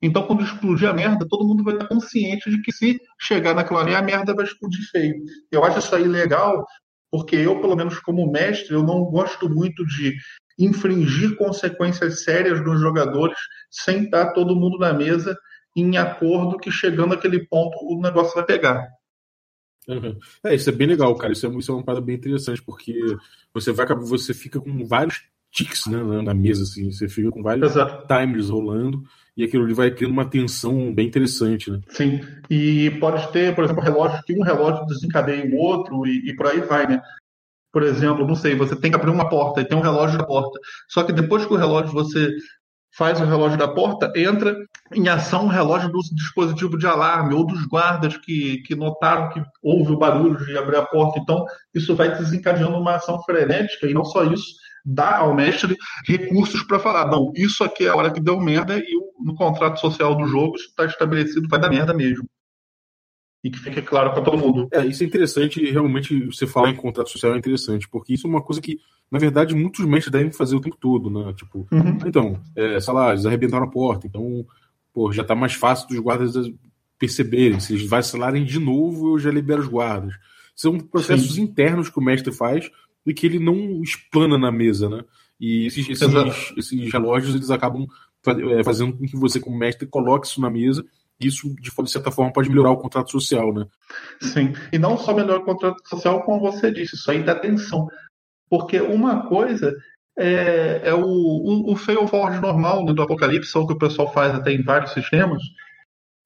Então, 0.00 0.26
quando 0.26 0.44
explodir 0.44 0.88
a 0.88 0.92
merda, 0.92 1.26
todo 1.28 1.46
mundo 1.46 1.64
vai 1.64 1.74
estar 1.74 1.88
consciente 1.88 2.48
de 2.48 2.62
que 2.62 2.70
se 2.70 3.00
chegar 3.20 3.54
naquilo 3.54 3.80
ali, 3.80 3.94
a 3.94 4.02
merda 4.02 4.34
vai 4.34 4.44
explodir 4.44 4.88
feio. 4.90 5.16
Eu 5.50 5.64
acho 5.64 5.80
isso 5.80 5.94
aí 5.94 6.04
legal, 6.04 6.64
porque 7.10 7.34
eu, 7.36 7.60
pelo 7.60 7.74
menos 7.74 7.98
como 7.98 8.30
mestre, 8.30 8.74
eu 8.74 8.82
não 8.82 9.02
gosto 9.04 9.48
muito 9.48 9.84
de 9.86 10.14
infringir 10.58 11.36
consequências 11.36 12.22
sérias 12.22 12.64
nos 12.64 12.80
jogadores 12.80 13.36
sem 13.70 14.04
estar 14.04 14.32
todo 14.32 14.56
mundo 14.56 14.78
na 14.78 14.92
mesa 14.92 15.36
em 15.76 15.96
acordo 15.96 16.58
que 16.58 16.70
chegando 16.70 17.14
àquele 17.14 17.44
ponto 17.46 17.76
o 17.82 18.00
negócio 18.00 18.34
vai 18.34 18.44
pegar. 18.44 18.86
Uhum. 19.88 20.18
É, 20.44 20.54
isso 20.54 20.70
é 20.70 20.72
bem 20.72 20.86
legal, 20.86 21.14
cara. 21.16 21.32
Isso 21.32 21.46
é, 21.46 21.50
isso 21.50 21.72
é 21.72 21.74
uma 21.74 21.84
parada 21.84 22.04
bem 22.04 22.16
interessante, 22.16 22.62
porque 22.62 22.94
você 23.52 23.72
vai 23.72 23.86
você 23.86 24.32
fica 24.32 24.60
com 24.60 24.84
vários 24.86 25.22
tics 25.50 25.86
né, 25.86 25.98
na 26.22 26.34
mesa, 26.34 26.64
assim, 26.64 26.90
você 26.90 27.08
fica 27.08 27.30
com 27.30 27.42
vários 27.42 27.70
Exato. 27.70 28.06
timers 28.08 28.48
rolando 28.48 29.04
e 29.36 29.44
aquilo 29.44 29.64
ali 29.64 29.72
vai 29.72 29.90
criando 29.90 30.12
uma 30.12 30.28
tensão 30.28 30.92
bem 30.92 31.06
interessante, 31.06 31.70
né? 31.70 31.80
Sim, 31.88 32.20
e 32.50 32.90
pode 32.98 33.30
ter, 33.32 33.54
por 33.54 33.64
exemplo, 33.64 33.82
relógio 33.82 34.22
que 34.24 34.36
um 34.36 34.42
relógio 34.42 34.86
desencadeia 34.86 35.44
o 35.46 35.56
outro 35.56 36.06
e, 36.06 36.30
e 36.30 36.34
por 36.34 36.46
aí 36.46 36.60
vai, 36.60 36.88
né? 36.88 37.00
Por 37.74 37.82
exemplo, 37.82 38.24
não 38.24 38.36
sei, 38.36 38.54
você 38.54 38.76
tem 38.76 38.88
que 38.88 38.96
abrir 38.96 39.10
uma 39.10 39.28
porta 39.28 39.60
e 39.60 39.64
tem 39.64 39.76
um 39.76 39.80
relógio 39.80 40.16
na 40.16 40.24
porta. 40.24 40.60
Só 40.88 41.02
que 41.02 41.12
depois 41.12 41.44
que 41.44 41.52
o 41.52 41.56
relógio 41.56 41.92
você 41.92 42.30
faz 42.96 43.20
o 43.20 43.24
relógio 43.24 43.58
da 43.58 43.66
porta, 43.66 44.12
entra 44.14 44.56
em 44.94 45.08
ação 45.08 45.46
o 45.46 45.48
relógio 45.48 45.90
do 45.90 45.98
dispositivo 46.14 46.78
de 46.78 46.86
alarme 46.86 47.34
ou 47.34 47.44
dos 47.44 47.66
guardas 47.66 48.16
que, 48.16 48.58
que 48.58 48.76
notaram 48.76 49.28
que 49.30 49.42
houve 49.60 49.90
o 49.90 49.98
barulho 49.98 50.36
de 50.46 50.56
abrir 50.56 50.76
a 50.76 50.86
porta. 50.86 51.18
Então, 51.18 51.44
isso 51.74 51.96
vai 51.96 52.16
desencadeando 52.16 52.78
uma 52.78 52.94
ação 52.94 53.20
frenética, 53.24 53.88
e 53.88 53.92
não 53.92 54.04
só 54.04 54.22
isso, 54.22 54.54
dá 54.84 55.16
ao 55.16 55.34
mestre 55.34 55.76
recursos 56.06 56.62
para 56.62 56.78
falar: 56.78 57.08
não, 57.08 57.32
isso 57.34 57.64
aqui 57.64 57.86
é 57.86 57.88
a 57.88 57.96
hora 57.96 58.12
que 58.12 58.20
deu 58.20 58.38
merda, 58.38 58.78
e 58.78 58.86
no 59.24 59.34
contrato 59.34 59.80
social 59.80 60.14
do 60.14 60.28
jogo 60.28 60.54
está 60.54 60.84
estabelecido, 60.84 61.48
vai 61.48 61.58
dar 61.58 61.70
merda 61.70 61.92
mesmo. 61.92 62.28
E 63.44 63.50
que 63.50 63.58
fique 63.58 63.82
claro 63.82 64.12
para 64.12 64.22
todo 64.22 64.38
mundo. 64.38 64.68
É, 64.72 64.84
isso 64.86 65.04
é 65.04 65.06
interessante, 65.06 65.62
realmente 65.70 66.26
você 66.26 66.46
falar 66.46 66.70
em 66.70 66.76
contrato 66.76 67.10
social 67.10 67.34
é 67.34 67.38
interessante, 67.38 67.86
porque 67.88 68.14
isso 68.14 68.26
é 68.26 68.30
uma 68.30 68.42
coisa 68.42 68.60
que 68.60 68.80
na 69.10 69.18
verdade, 69.18 69.54
muitos 69.54 69.84
mestres 69.84 70.10
devem 70.10 70.32
fazer 70.32 70.56
o 70.56 70.60
tempo 70.60 70.76
todo, 70.76 71.08
né? 71.08 71.32
Tipo, 71.34 71.66
uhum. 71.70 71.98
então, 72.04 72.40
é, 72.56 72.80
sei 72.80 72.92
lá, 72.92 73.12
eles 73.12 73.24
arrebentaram 73.24 73.64
a 73.64 73.70
porta, 73.70 74.06
então, 74.06 74.44
pô, 74.92 75.12
já 75.12 75.22
tá 75.22 75.34
mais 75.34 75.54
fácil 75.54 75.88
dos 75.88 75.98
guardas 75.98 76.34
perceberem. 76.98 77.60
Se 77.60 77.74
eles 77.74 77.88
vacilarem 77.88 78.44
de 78.44 78.58
novo, 78.58 79.14
eu 79.14 79.18
já 79.18 79.30
libero 79.30 79.60
os 79.60 79.68
guardas. 79.68 80.14
São 80.56 80.78
processos 80.78 81.34
Sim. 81.34 81.42
internos 81.42 81.88
que 81.88 81.98
o 81.98 82.02
mestre 82.02 82.32
faz 82.32 82.70
e 83.06 83.12
que 83.12 83.26
ele 83.26 83.38
não 83.38 83.82
explana 83.82 84.38
na 84.38 84.50
mesa, 84.50 84.88
né? 84.88 85.04
E 85.38 85.66
esses, 85.66 85.88
esses, 85.88 86.52
esses 86.56 86.92
relógios, 86.92 87.34
eles 87.34 87.50
acabam 87.50 87.86
é, 88.26 88.64
fazendo 88.64 88.96
com 88.96 89.06
que 89.06 89.16
você, 89.16 89.38
como 89.38 89.58
mestre, 89.58 89.86
coloque 89.86 90.26
isso 90.26 90.40
na 90.40 90.48
mesa 90.48 90.84
isso, 91.20 91.54
de 91.60 91.70
certa 91.90 92.10
forma, 92.10 92.32
pode 92.32 92.48
melhorar 92.48 92.70
o 92.70 92.78
contrato 92.78 93.10
social, 93.10 93.52
né? 93.52 93.66
Sim, 94.20 94.52
e 94.72 94.78
não 94.78 94.98
só 94.98 95.14
melhorar 95.14 95.40
o 95.40 95.44
contrato 95.44 95.76
social, 95.88 96.22
como 96.22 96.40
você 96.40 96.70
disse, 96.70 96.96
isso 96.96 97.10
aí 97.10 97.22
dá 97.22 97.32
atenção. 97.32 97.86
Porque 98.48 98.80
uma 98.80 99.26
coisa 99.28 99.74
é, 100.18 100.82
é 100.84 100.94
o, 100.94 101.04
o, 101.04 101.72
o 101.72 101.76
fail 101.76 102.06
forward 102.06 102.40
normal 102.40 102.84
do 102.84 103.02
Apocalipse, 103.02 103.56
ou 103.56 103.66
que 103.66 103.72
o 103.72 103.78
pessoal 103.78 104.12
faz 104.12 104.34
até 104.34 104.52
em 104.52 104.62
vários 104.62 104.92
sistemas, 104.92 105.42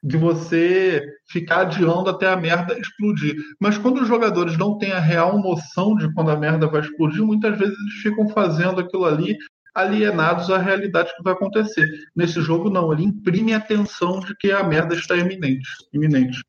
de 0.02 0.16
você 0.16 1.04
ficar 1.28 1.62
adiando 1.62 2.08
até 2.08 2.28
a 2.28 2.36
merda 2.36 2.78
explodir. 2.78 3.34
Mas 3.60 3.76
quando 3.76 4.00
os 4.00 4.08
jogadores 4.08 4.56
não 4.56 4.78
têm 4.78 4.92
a 4.92 5.00
real 5.00 5.38
noção 5.40 5.96
de 5.96 6.12
quando 6.14 6.30
a 6.30 6.36
merda 6.36 6.68
vai 6.68 6.80
explodir, 6.80 7.22
muitas 7.24 7.58
vezes 7.58 7.76
eles 7.78 7.94
ficam 7.94 8.28
fazendo 8.28 8.80
aquilo 8.80 9.04
ali 9.04 9.36
alienados 9.78 10.50
à 10.50 10.58
realidade 10.58 11.14
que 11.16 11.22
vai 11.22 11.32
acontecer. 11.32 11.88
Nesse 12.14 12.40
jogo, 12.40 12.68
não, 12.68 12.92
ele 12.92 13.04
imprime 13.04 13.54
a 13.54 13.60
tensão 13.60 14.20
de 14.20 14.36
que 14.36 14.50
a 14.50 14.64
merda 14.64 14.94
está 14.94 15.16
iminente. 15.16 15.68
iminente. 15.92 16.42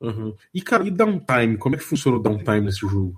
Uhum. 0.00 0.34
E, 0.52 0.60
cara, 0.60 0.86
e 0.86 0.90
downtime? 0.90 1.56
Como 1.56 1.74
é 1.74 1.78
que 1.78 1.84
funciona 1.84 2.18
o 2.18 2.22
downtime 2.22 2.60
nesse 2.60 2.80
jogo? 2.80 3.14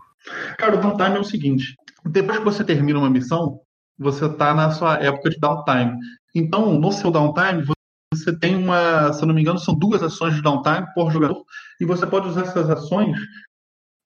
Cara, 0.57 0.77
o 0.77 0.81
downtime 0.81 1.17
é 1.17 1.21
o 1.21 1.25
seguinte: 1.25 1.75
depois 2.05 2.39
que 2.39 2.45
você 2.45 2.63
termina 2.63 2.99
uma 2.99 3.11
missão, 3.11 3.61
você 3.99 4.27
está 4.27 4.55
na 4.55 4.71
sua 4.71 4.95
época 5.03 5.31
de 5.31 5.39
downtime. 5.39 5.99
Então, 6.35 6.79
no 6.79 6.93
seu 6.93 7.11
downtime, 7.11 7.65
você 8.13 8.37
tem 8.39 8.55
uma, 8.55 9.13
se 9.13 9.23
eu 9.23 9.27
não 9.27 9.35
me 9.35 9.41
engano, 9.41 9.59
são 9.59 9.75
duas 9.75 10.03
ações 10.03 10.35
de 10.35 10.43
downtime 10.43 10.87
por 10.95 11.11
jogador, 11.11 11.45
e 11.81 11.85
você 11.85 12.07
pode 12.07 12.29
usar 12.29 12.43
essas 12.43 12.71
ações 12.71 13.19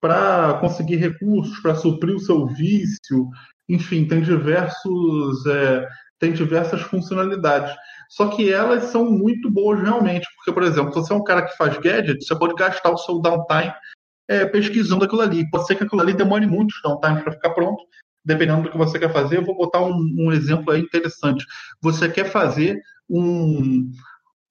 para 0.01 0.55
conseguir 0.55 0.97
recursos, 0.97 1.61
para 1.61 1.77
suprir 1.77 2.17
o 2.17 2.21
seu 2.21 2.47
vício, 2.47 3.29
enfim, 3.69 4.05
tem 4.07 4.21
diversos, 4.21 5.47
é, 5.47 5.89
tem 6.19 6.33
diversas 6.33 6.81
funcionalidades. 6.83 7.75
Só 8.11 8.29
que 8.29 8.53
elas 8.53 8.85
são 8.85 9.11
muito 9.11 9.51
boas 9.51 9.81
realmente, 9.81 10.27
porque, 10.37 10.53
por 10.53 10.63
exemplo, 10.63 10.93
se 10.93 11.01
você 11.01 11.13
é 11.13 11.17
um 11.17 11.25
cara 11.25 11.43
que 11.43 11.57
faz 11.57 11.79
gadget, 11.79 12.25
você 12.25 12.39
pode 12.39 12.55
gastar 12.55 12.91
o 12.91 12.99
seu 12.99 13.19
downtime 13.19 13.73
é, 14.29 14.45
pesquisando 14.45 15.05
aquilo 15.05 15.23
ali. 15.23 15.49
Pode 15.51 15.67
ser 15.67 15.77
que 15.77 15.85
aquilo 15.85 16.03
ali 16.03 16.13
demore 16.13 16.47
muito 16.47 16.75
downtime 16.83 17.23
para 17.23 17.33
ficar 17.33 17.51
pronto, 17.51 17.83
dependendo 18.25 18.63
do 18.63 18.71
que 18.71 18.77
você 18.77 18.99
quer 18.99 19.13
fazer. 19.13 19.39
Eu 19.39 19.45
vou 19.45 19.57
botar 19.57 19.81
um, 19.81 19.97
um 20.19 20.33
exemplo 20.33 20.73
aí 20.73 20.81
interessante. 20.81 21.47
Você 21.81 22.09
quer 22.09 22.27
fazer 22.27 22.81
um, 23.09 23.91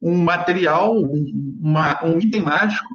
um 0.02 0.17
material, 0.17 0.97
um, 0.97 1.58
uma, 1.62 2.04
um 2.04 2.17
item 2.19 2.41
mágico 2.41 2.89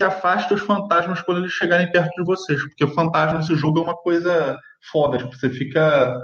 que 0.00 0.04
afasta 0.04 0.54
os 0.54 0.62
fantasmas 0.62 1.20
quando 1.20 1.38
eles 1.38 1.52
chegarem 1.52 1.92
perto 1.92 2.10
de 2.16 2.24
vocês. 2.24 2.62
Porque 2.62 2.84
o 2.84 2.94
fantasma 2.94 3.38
nesse 3.38 3.54
jogo 3.54 3.80
é 3.80 3.82
uma 3.82 3.96
coisa 3.96 4.58
foda. 4.90 5.18
Tipo, 5.18 5.36
você 5.36 5.50
fica 5.50 6.18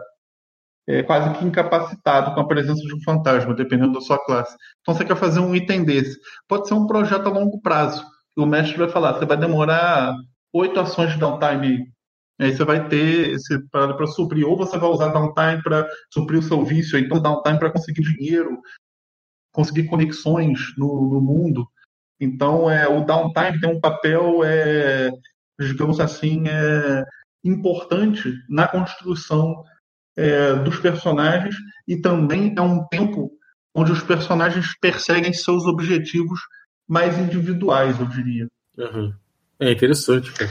é, 0.89 1.03
quase 1.03 1.39
que 1.39 1.45
incapacitado 1.45 2.35
com 2.35 2.41
a 2.41 2.49
presença 2.49 2.81
de 2.81 2.95
um 2.95 3.03
fantasma, 3.03 3.55
dependendo 3.55 3.93
da 3.93 4.01
sua 4.01 4.19
classe. 4.25 4.57
Então 4.81 4.95
você 4.95 5.05
quer 5.05 5.17
fazer 5.17 5.41
um 5.41 5.55
item 5.55 5.85
desse. 5.85 6.19
Pode 6.49 6.69
ser 6.69 6.75
um 6.75 6.87
projeto 6.87 7.27
a 7.27 7.31
longo 7.31 7.61
prazo 7.61 8.05
o 8.37 8.45
mestre 8.45 8.77
vai 8.77 8.89
falar, 8.89 9.15
você 9.15 9.25
vai 9.25 9.37
demorar 9.37 10.15
oito 10.53 10.79
ações 10.79 11.13
de 11.13 11.19
downtime 11.19 11.91
Aí 12.39 12.55
você 12.55 12.65
vai 12.67 12.87
ter 12.87 13.31
esse 13.31 13.59
para 13.71 14.07
suprir, 14.07 14.47
ou 14.47 14.59
você 14.59 14.77
vai 14.77 14.91
usar 14.91 15.09
downtime 15.09 15.63
para 15.63 15.89
suprir 16.13 16.39
o 16.39 16.43
seu 16.43 16.63
vício, 16.63 16.99
então 16.99 17.19
downtime 17.19 17.59
para 17.59 17.73
conseguir 17.73 18.03
dinheiro, 18.03 18.61
conseguir 19.53 19.85
conexões 19.85 20.77
no, 20.77 21.15
no, 21.15 21.19
mundo. 21.19 21.67
Então, 22.21 22.71
é, 22.71 22.89
o 22.89 23.05
downtime 23.05 23.61
tem 23.61 23.71
um 23.71 23.81
papel, 23.81 24.43
é, 24.45 25.11
digamos 25.61 26.01
assim, 26.01 26.45
é, 26.49 27.05
importante 27.45 28.33
na 28.49 28.67
construção 28.67 29.63
é, 30.17 30.55
dos 30.55 30.79
personagens 30.79 31.55
e 31.87 32.01
também 32.01 32.55
é 32.57 32.61
um 32.61 32.87
tempo 32.89 33.31
onde 33.75 33.93
os 33.93 34.03
personagens 34.03 34.77
perseguem 34.81 35.33
seus 35.33 35.65
objetivos 35.67 36.41
mais 36.89 37.19
individuais, 37.19 38.01
eu 38.01 38.07
diria. 38.07 38.47
Uhum. 38.79 39.13
É 39.61 39.71
interessante, 39.71 40.33
cara. 40.33 40.51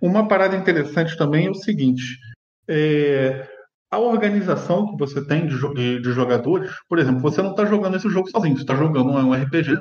Uma 0.00 0.26
parada 0.26 0.56
interessante 0.56 1.16
também 1.16 1.46
é 1.46 1.50
o 1.50 1.54
seguinte: 1.54 2.18
é, 2.66 3.46
a 3.90 3.98
organização 3.98 4.90
que 4.90 4.98
você 4.98 5.24
tem 5.24 5.46
de, 5.46 6.00
de, 6.00 6.12
jogadores, 6.12 6.74
por 6.88 6.98
exemplo, 6.98 7.20
você 7.20 7.42
não 7.42 7.50
está 7.50 7.64
jogando 7.66 7.96
esse 7.96 8.08
jogo 8.08 8.30
sozinho, 8.30 8.56
você 8.56 8.62
está 8.62 8.74
jogando 8.74 9.10
um 9.10 9.32
RPG, 9.32 9.80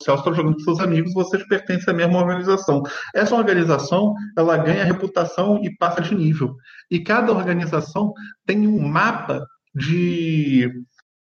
você 0.00 0.12
está 0.12 0.32
jogando 0.32 0.54
com 0.54 0.60
seus 0.60 0.80
amigos, 0.80 1.14
vocês 1.14 1.46
pertencem 1.48 1.92
à 1.92 1.96
mesma 1.96 2.18
organização. 2.18 2.82
Essa 3.14 3.34
organização, 3.34 4.14
ela 4.36 4.56
ganha 4.56 4.84
reputação 4.84 5.60
e 5.62 5.74
passa 5.76 6.02
de 6.02 6.14
nível. 6.14 6.54
E 6.90 7.00
cada 7.00 7.32
organização 7.32 8.12
tem 8.44 8.66
um 8.66 8.86
mapa 8.86 9.46
de 9.74 10.70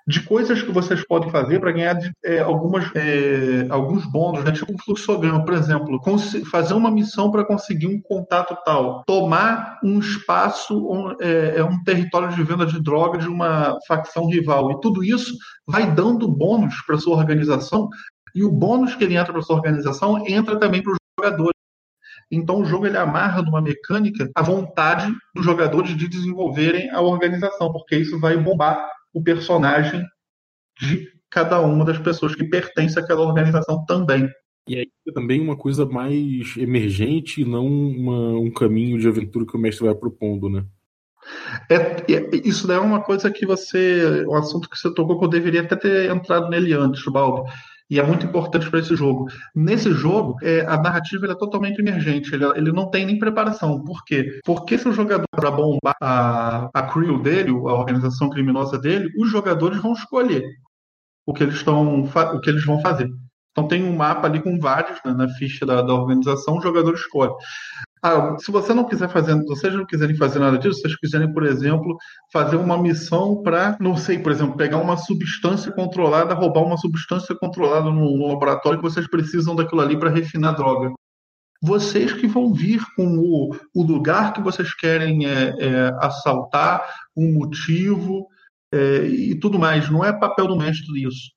de 0.06 0.20
coisas 0.20 0.62
que 0.62 0.70
vocês 0.70 1.04
podem 1.06 1.30
fazer 1.30 1.60
para 1.60 1.72
ganhar 1.72 1.98
é, 2.24 2.40
algumas, 2.40 2.84
é, 2.94 3.66
alguns 3.70 4.04
bônus, 4.04 4.44
né? 4.44 4.52
tipo 4.52 4.72
um 4.72 4.78
fluxograma, 4.78 5.42
por 5.44 5.54
exemplo, 5.54 5.98
fazer 6.50 6.74
uma 6.74 6.90
missão 6.90 7.30
para 7.30 7.44
conseguir 7.44 7.86
um 7.86 8.00
contato 8.00 8.56
tal, 8.64 9.02
tomar 9.06 9.78
um 9.82 9.98
espaço, 9.98 10.76
um, 10.76 11.16
é, 11.20 11.56
é, 11.56 11.64
um 11.64 11.82
território 11.84 12.28
de 12.28 12.42
venda 12.42 12.66
de 12.66 12.82
droga 12.82 13.18
de 13.18 13.28
uma 13.28 13.78
facção 13.88 14.28
rival, 14.28 14.72
e 14.72 14.80
tudo 14.80 15.02
isso 15.02 15.34
vai 15.66 15.90
dando 15.90 16.28
bônus 16.28 16.74
para 16.86 16.98
sua 16.98 17.16
organização, 17.16 17.88
e 18.34 18.42
o 18.42 18.50
bônus 18.50 18.94
que 18.94 19.04
ele 19.04 19.16
entra 19.16 19.32
para 19.32 19.42
sua 19.42 19.56
organização 19.56 20.26
entra 20.26 20.58
também 20.58 20.82
para 20.82 20.92
os 20.92 20.98
jogadores. 21.18 21.54
Então 22.30 22.60
o 22.60 22.64
jogo 22.64 22.86
ele 22.86 22.96
amarra 22.96 23.42
numa 23.42 23.62
mecânica 23.62 24.30
a 24.34 24.42
vontade 24.42 25.12
dos 25.34 25.44
jogadores 25.44 25.96
de 25.96 26.08
desenvolverem 26.08 26.90
a 26.90 27.00
organização, 27.00 27.70
porque 27.70 27.96
isso 27.96 28.18
vai 28.18 28.36
bombar 28.36 28.88
o 29.12 29.22
personagem 29.22 30.04
de 30.80 31.08
cada 31.30 31.60
uma 31.60 31.84
das 31.84 31.98
pessoas 31.98 32.34
que 32.34 32.44
pertence 32.44 32.98
àquela 32.98 33.20
organização 33.20 33.84
também. 33.84 34.28
E 34.66 34.76
aí 34.76 34.90
é 35.06 35.12
também 35.12 35.40
uma 35.40 35.56
coisa 35.56 35.84
mais 35.84 36.56
emergente 36.56 37.42
e 37.42 37.44
não 37.44 37.66
uma, 37.66 38.38
um 38.38 38.50
caminho 38.50 38.98
de 38.98 39.06
aventura 39.06 39.44
que 39.46 39.56
o 39.56 39.60
mestre 39.60 39.84
vai 39.84 39.94
propondo, 39.94 40.48
né? 40.48 40.64
É, 41.70 41.74
é, 42.12 42.30
isso 42.44 42.66
daí 42.66 42.76
é 42.76 42.80
uma 42.80 43.02
coisa 43.02 43.30
que 43.30 43.46
você. 43.46 44.24
Um 44.26 44.36
assunto 44.36 44.68
que 44.68 44.76
você 44.76 44.92
tocou 44.92 45.18
que 45.18 45.24
eu 45.24 45.28
deveria 45.28 45.62
até 45.62 45.76
ter 45.76 46.10
entrado 46.10 46.48
nele 46.48 46.72
antes, 46.72 47.04
Baldo. 47.04 47.44
E 47.90 48.00
é 48.00 48.02
muito 48.02 48.24
importante 48.24 48.70
para 48.70 48.80
esse 48.80 48.96
jogo. 48.96 49.28
Nesse 49.54 49.92
jogo, 49.92 50.36
é, 50.42 50.62
a 50.62 50.76
narrativa 50.80 51.26
é 51.26 51.34
totalmente 51.34 51.80
emergente. 51.80 52.34
Ele, 52.34 52.44
ele, 52.56 52.72
não 52.72 52.90
tem 52.90 53.04
nem 53.04 53.18
preparação. 53.18 53.84
Por 53.84 54.04
quê? 54.04 54.40
Porque 54.44 54.78
se 54.78 54.88
o 54.88 54.92
jogador 54.92 55.26
para 55.30 55.50
bombar 55.50 55.94
a, 56.00 56.70
a 56.72 56.82
crew 56.82 57.22
dele, 57.22 57.50
a 57.50 57.74
organização 57.74 58.30
criminosa 58.30 58.78
dele, 58.78 59.10
os 59.18 59.30
jogadores 59.30 59.80
vão 59.82 59.92
escolher 59.92 60.44
o 61.26 61.32
que 61.32 61.42
eles, 61.42 61.56
estão, 61.56 62.02
o 62.02 62.40
que 62.40 62.50
eles 62.50 62.64
vão 62.64 62.80
fazer. 62.80 63.10
Então 63.52 63.68
tem 63.68 63.84
um 63.84 63.94
mapa 63.94 64.26
ali 64.26 64.42
com 64.42 64.58
vários 64.58 64.98
né, 65.04 65.12
na 65.12 65.28
ficha 65.28 65.64
da, 65.64 65.80
da 65.80 65.94
organização, 65.94 66.56
o 66.56 66.62
jogador 66.62 66.94
escolhe. 66.94 67.32
Ah, 68.06 68.36
se 68.38 68.52
você 68.52 68.74
não 68.74 68.84
quiser 68.84 69.08
fazer, 69.08 69.34
vocês 69.46 69.72
não 69.72 69.86
quiserem 69.86 70.14
fazer 70.14 70.38
nada 70.38 70.58
disso, 70.58 70.78
vocês 70.78 70.94
quiserem, 70.94 71.32
por 71.32 71.42
exemplo, 71.42 71.96
fazer 72.30 72.56
uma 72.56 72.76
missão 72.76 73.42
para, 73.42 73.78
não 73.80 73.96
sei, 73.96 74.18
por 74.18 74.30
exemplo, 74.30 74.58
pegar 74.58 74.76
uma 74.76 74.98
substância 74.98 75.72
controlada, 75.72 76.34
roubar 76.34 76.64
uma 76.64 76.76
substância 76.76 77.34
controlada 77.34 77.90
no, 77.90 78.28
laboratório 78.28 78.78
que 78.78 78.84
vocês 78.84 79.08
precisam 79.08 79.56
daquilo 79.56 79.80
ali 79.80 79.98
para 79.98 80.10
refinar 80.10 80.54
droga. 80.54 80.92
Vocês 81.62 82.12
que 82.12 82.26
vão 82.26 82.52
vir 82.52 82.84
com 82.94 83.06
o, 83.16 83.56
o 83.74 83.82
lugar 83.82 84.34
que 84.34 84.42
vocês 84.42 84.74
querem 84.74 85.24
é, 85.24 85.54
é, 85.58 85.90
assaltar, 85.98 86.86
um 87.16 87.32
motivo 87.32 88.28
é, 88.70 89.06
e 89.06 89.34
tudo 89.40 89.58
mais. 89.58 89.88
Não 89.88 90.04
é 90.04 90.12
papel 90.12 90.46
do 90.46 90.58
mestre 90.58 91.02
isso. 91.02 91.32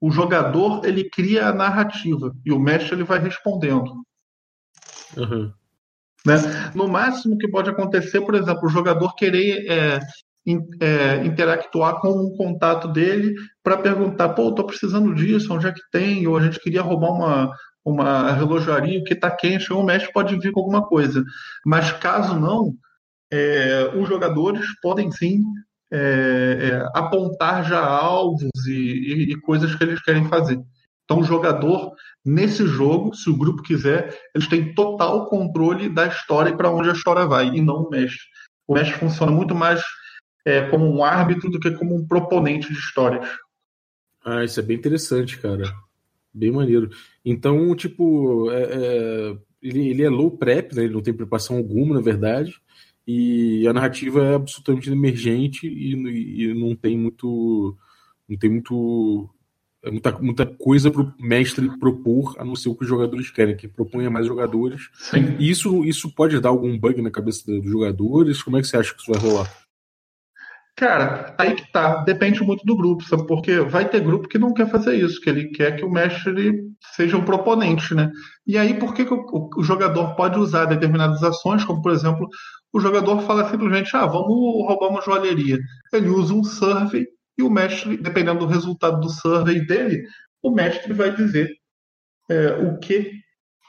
O 0.00 0.10
jogador 0.10 0.82
ele 0.82 1.10
cria 1.10 1.48
a 1.48 1.52
narrativa 1.52 2.34
e 2.42 2.50
o 2.50 2.58
mestre 2.58 2.94
ele 2.94 3.04
vai 3.04 3.18
respondendo. 3.18 4.02
Uhum. 5.14 5.52
Né? 6.26 6.34
No 6.74 6.86
máximo 6.88 7.38
que 7.38 7.48
pode 7.48 7.70
acontecer, 7.70 8.20
por 8.20 8.34
exemplo, 8.34 8.66
o 8.66 8.70
jogador 8.70 9.14
querer 9.14 9.66
é, 9.70 10.00
in, 10.46 10.60
é, 10.80 11.24
interactuar 11.24 12.00
com 12.00 12.10
um 12.10 12.36
contato 12.36 12.88
dele 12.88 13.34
para 13.62 13.78
perguntar, 13.78 14.30
pô, 14.30 14.54
tô 14.54 14.64
precisando 14.64 15.14
disso, 15.14 15.52
onde 15.54 15.66
é 15.66 15.72
que 15.72 15.82
tem? 15.90 16.26
Ou 16.26 16.36
a 16.36 16.42
gente 16.42 16.60
queria 16.60 16.82
roubar 16.82 17.10
uma, 17.10 17.50
uma 17.84 18.32
relojaria 18.32 19.02
que 19.04 19.14
está 19.14 19.30
quente, 19.30 19.72
ou 19.72 19.80
o 19.80 19.84
mestre 19.84 20.12
pode 20.12 20.38
vir 20.38 20.52
com 20.52 20.60
alguma 20.60 20.86
coisa. 20.86 21.24
Mas 21.64 21.92
caso 21.92 22.38
não, 22.38 22.74
é, 23.32 23.90
os 23.94 24.08
jogadores 24.08 24.66
podem 24.82 25.10
sim 25.10 25.42
é, 25.92 26.58
é, 26.70 26.98
apontar 26.98 27.64
já 27.64 27.84
alvos 27.84 28.66
e, 28.66 28.72
e, 28.72 29.32
e 29.32 29.40
coisas 29.40 29.74
que 29.74 29.82
eles 29.82 30.02
querem 30.02 30.28
fazer. 30.28 30.60
Então, 31.10 31.22
o 31.22 31.24
jogador, 31.24 31.96
nesse 32.24 32.64
jogo, 32.68 33.12
se 33.16 33.28
o 33.28 33.36
grupo 33.36 33.64
quiser, 33.64 34.16
eles 34.32 34.46
têm 34.46 34.72
total 34.72 35.26
controle 35.26 35.88
da 35.88 36.06
história 36.06 36.50
e 36.50 36.56
para 36.56 36.70
onde 36.70 36.88
a 36.88 36.92
história 36.92 37.26
vai, 37.26 37.48
e 37.48 37.60
não 37.60 37.82
o 37.82 37.90
mestre. 37.90 38.20
O 38.64 38.74
mestre 38.74 38.96
funciona 38.96 39.32
muito 39.32 39.52
mais 39.52 39.82
é, 40.46 40.68
como 40.68 40.86
um 40.86 41.02
árbitro 41.02 41.50
do 41.50 41.58
que 41.58 41.72
como 41.72 41.96
um 41.96 42.06
proponente 42.06 42.72
de 42.72 42.78
histórias. 42.78 43.28
Ah, 44.24 44.44
isso 44.44 44.60
é 44.60 44.62
bem 44.62 44.76
interessante, 44.76 45.36
cara. 45.40 45.64
Bem 46.32 46.52
maneiro. 46.52 46.90
Então, 47.24 47.74
tipo, 47.74 48.48
é, 48.52 48.62
é, 48.62 49.36
ele, 49.60 49.88
ele 49.88 50.04
é 50.04 50.08
low 50.08 50.30
prep, 50.30 50.76
né? 50.76 50.84
ele 50.84 50.94
não 50.94 51.02
tem 51.02 51.12
preparação 51.12 51.56
alguma, 51.56 51.96
na 51.96 52.00
verdade, 52.00 52.54
e 53.04 53.66
a 53.66 53.72
narrativa 53.72 54.22
é 54.22 54.34
absolutamente 54.36 54.88
emergente 54.88 55.66
e, 55.66 56.44
e 56.44 56.54
não 56.54 56.76
tem 56.76 56.96
muito. 56.96 57.76
Não 58.28 58.38
tem 58.38 58.48
muito 58.48 59.28
é 59.82 59.90
muita, 59.90 60.18
muita 60.18 60.46
coisa 60.46 60.90
para 60.90 61.02
o 61.02 61.14
mestre 61.18 61.68
propor, 61.78 62.34
a 62.38 62.44
não 62.44 62.54
ser 62.54 62.68
o 62.68 62.74
que 62.74 62.82
os 62.82 62.88
jogadores 62.88 63.30
querem, 63.30 63.56
que 63.56 63.66
proponha 63.66 64.10
mais 64.10 64.26
jogadores. 64.26 64.90
Sim. 64.94 65.36
E 65.38 65.50
isso, 65.50 65.84
isso 65.84 66.14
pode 66.14 66.38
dar 66.38 66.50
algum 66.50 66.78
bug 66.78 67.00
na 67.00 67.10
cabeça 67.10 67.42
dos 67.46 67.70
jogadores? 67.70 68.42
Como 68.42 68.58
é 68.58 68.60
que 68.60 68.66
você 68.66 68.76
acha 68.76 68.94
que 68.94 69.00
isso 69.00 69.12
vai 69.12 69.20
rolar? 69.20 69.50
Cara, 70.76 71.34
aí 71.38 71.54
que 71.54 71.70
tá. 71.72 71.96
Depende 72.04 72.42
muito 72.42 72.64
do 72.64 72.76
grupo, 72.76 73.04
sabe? 73.04 73.26
Porque 73.26 73.60
vai 73.60 73.88
ter 73.88 74.00
grupo 74.00 74.28
que 74.28 74.38
não 74.38 74.54
quer 74.54 74.70
fazer 74.70 74.96
isso, 74.96 75.20
que 75.20 75.28
ele 75.28 75.48
quer 75.48 75.76
que 75.76 75.84
o 75.84 75.90
mestre 75.90 76.62
seja 76.94 77.16
um 77.16 77.24
proponente, 77.24 77.94
né? 77.94 78.10
E 78.46 78.56
aí, 78.56 78.74
por 78.78 78.94
que, 78.94 79.04
que 79.04 79.12
o, 79.12 79.50
o, 79.56 79.62
jogador 79.62 80.14
pode 80.14 80.38
usar 80.38 80.64
determinadas 80.66 81.22
ações, 81.22 81.64
como 81.64 81.82
por 81.82 81.92
exemplo, 81.92 82.26
o 82.72 82.80
jogador 82.80 83.20
fala 83.22 83.50
simplesmente, 83.50 83.94
ah, 83.94 84.06
vamos 84.06 84.28
roubar 84.66 84.88
uma 84.88 85.02
joalheria. 85.02 85.58
Ele 85.92 86.08
usa 86.08 86.32
um 86.32 86.44
survey 86.44 87.06
e 87.40 87.42
o 87.42 87.50
mestre, 87.50 87.96
dependendo 87.96 88.40
do 88.40 88.46
resultado 88.46 89.00
do 89.00 89.08
survey 89.08 89.64
dele, 89.66 90.06
o 90.42 90.50
mestre 90.50 90.92
vai 90.92 91.14
dizer 91.14 91.50
é, 92.28 92.52
o 92.52 92.78
que 92.78 93.12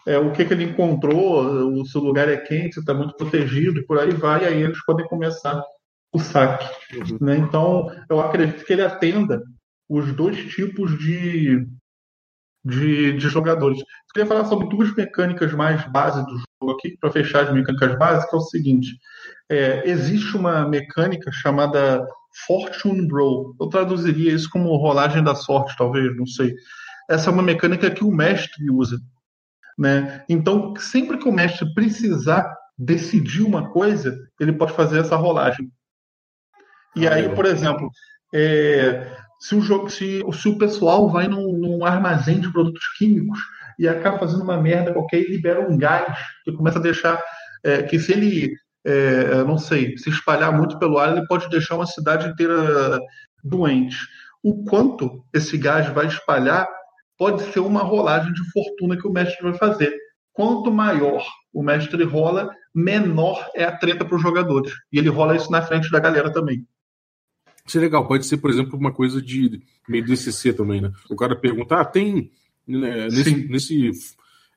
é, 0.05 0.17
o 0.17 0.31
que, 0.31 0.43
que 0.43 0.53
ele 0.53 0.63
encontrou, 0.63 1.43
o 1.43 1.99
lugar 1.99 2.27
é 2.27 2.37
quente, 2.37 2.79
está 2.79 2.91
muito 2.91 3.15
protegido 3.15 3.79
e 3.79 3.85
por 3.85 3.99
aí 3.99 4.11
vai, 4.11 4.43
e 4.43 4.47
aí 4.47 4.63
eles 4.63 4.83
podem 4.83 5.05
começar 5.07 5.63
o 6.11 6.19
saque. 6.19 6.67
Uhum. 6.95 7.17
Né? 7.21 7.37
Então, 7.37 7.87
eu 8.09 8.19
acredito 8.19 8.65
que 8.65 8.73
ele 8.73 8.81
atenda 8.81 9.43
os 9.87 10.11
dois 10.13 10.37
tipos 10.53 10.97
de, 10.97 11.67
de, 12.63 13.13
de 13.13 13.29
jogadores. 13.29 13.79
Eu 13.79 13.85
queria 14.13 14.27
falar 14.27 14.45
sobre 14.45 14.69
duas 14.69 14.93
mecânicas 14.95 15.53
mais 15.53 15.83
básicas 15.91 16.25
do 16.25 16.37
jogo 16.37 16.77
aqui, 16.77 16.97
para 16.99 17.11
fechar 17.11 17.45
as 17.45 17.53
mecânicas 17.53 17.97
básicas, 17.97 18.33
é 18.33 18.37
o 18.37 18.41
seguinte: 18.41 18.97
é, 19.49 19.89
existe 19.89 20.35
uma 20.37 20.67
mecânica 20.67 21.31
chamada 21.31 22.05
Fortune 22.45 23.07
Roll. 23.11 23.55
Eu 23.59 23.67
traduziria 23.67 24.33
isso 24.33 24.49
como 24.49 24.75
rolagem 24.77 25.23
da 25.23 25.35
sorte, 25.35 25.75
talvez, 25.77 26.15
não 26.15 26.25
sei. 26.25 26.53
Essa 27.09 27.29
é 27.29 27.33
uma 27.33 27.43
mecânica 27.43 27.91
que 27.91 28.03
o 28.03 28.11
mestre 28.11 28.69
usa. 28.69 28.97
Né? 29.77 30.23
Então, 30.29 30.73
sempre 30.77 31.17
que 31.17 31.27
o 31.27 31.31
mestre 31.31 31.73
precisar 31.73 32.55
decidir 32.77 33.43
uma 33.43 33.69
coisa, 33.69 34.17
ele 34.39 34.53
pode 34.53 34.73
fazer 34.73 34.99
essa 34.99 35.15
rolagem. 35.15 35.71
E 36.95 37.07
aí, 37.07 37.33
por 37.33 37.45
exemplo, 37.45 37.89
é, 38.33 39.15
se, 39.41 39.55
o 39.55 39.61
jogo, 39.61 39.89
se, 39.89 40.21
se 40.33 40.47
o 40.47 40.57
pessoal 40.57 41.09
vai 41.09 41.27
num, 41.27 41.57
num, 41.57 41.83
armazém 41.83 42.39
de 42.39 42.51
produtos 42.51 42.83
químicos 42.97 43.39
e 43.79 43.87
acaba 43.87 44.19
fazendo 44.19 44.43
uma 44.43 44.61
merda 44.61 44.93
qualquer 44.93 45.21
e 45.21 45.31
libera 45.31 45.67
um 45.67 45.75
gás 45.75 46.15
que 46.45 46.51
começa 46.53 46.77
a 46.77 46.81
deixar. 46.81 47.21
É, 47.63 47.83
que 47.83 47.99
se 47.99 48.11
ele 48.11 48.53
é, 48.85 49.43
não 49.43 49.57
sei, 49.57 49.97
se 49.97 50.09
espalhar 50.09 50.55
muito 50.55 50.77
pelo 50.77 50.97
ar, 50.97 51.15
ele 51.15 51.25
pode 51.27 51.49
deixar 51.49 51.75
uma 51.75 51.85
cidade 51.87 52.27
inteira 52.29 52.99
doente. 53.43 53.97
O 54.43 54.63
quanto 54.63 55.23
esse 55.33 55.57
gás 55.57 55.87
vai 55.89 56.05
espalhar 56.05 56.67
pode 57.17 57.41
ser 57.51 57.59
uma 57.59 57.81
rolagem 57.81 58.33
de 58.33 58.51
fortuna 58.51 58.97
que 58.97 59.07
o 59.07 59.11
mestre 59.11 59.41
vai 59.43 59.53
fazer. 59.53 59.95
Quanto 60.33 60.71
maior 60.71 61.23
o 61.53 61.61
mestre 61.61 62.03
rola, 62.03 62.49
menor 62.73 63.49
é 63.55 63.63
a 63.63 63.75
treta 63.75 64.05
para 64.05 64.15
os 64.15 64.21
jogadores. 64.21 64.71
E 64.91 64.97
ele 64.97 65.09
rola 65.09 65.35
isso 65.35 65.51
na 65.51 65.61
frente 65.61 65.91
da 65.91 65.99
galera 65.99 66.31
também. 66.31 66.65
Isso 67.65 67.77
é 67.77 67.81
legal. 67.81 68.07
Pode 68.07 68.25
ser, 68.25 68.37
por 68.37 68.49
exemplo, 68.49 68.77
uma 68.77 68.91
coisa 68.91 69.21
de 69.21 69.61
meio 69.87 70.05
DCC 70.05 70.53
também, 70.53 70.81
né? 70.81 70.91
O 71.09 71.15
cara 71.15 71.35
pergunta, 71.35 71.79
ah, 71.79 71.85
tem 71.85 72.31
né, 72.67 73.07
nesse, 73.07 73.35
nesse, 73.47 73.91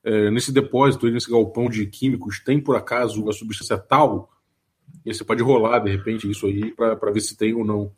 é, 0.03 0.31
nesse 0.31 0.53
depósito, 0.53 1.11
nesse 1.11 1.31
galpão 1.31 1.69
de 1.69 1.87
químicos, 1.87 2.41
tem 2.41 2.61
por 2.61 2.77
acaso 2.77 3.29
a 3.29 3.33
substância 3.33 3.79
tal? 3.79 4.31
E 5.05 5.13
você 5.13 5.25
pode 5.25 5.43
rolar, 5.43 5.81
de 5.81 5.91
repente, 5.91 6.31
isso 6.31 6.47
aí 6.47 6.73
para 6.75 7.11
ver 7.11 7.21
se 7.21 7.37
tem 7.37 7.55
ou 7.55 7.65
não. 7.65 7.93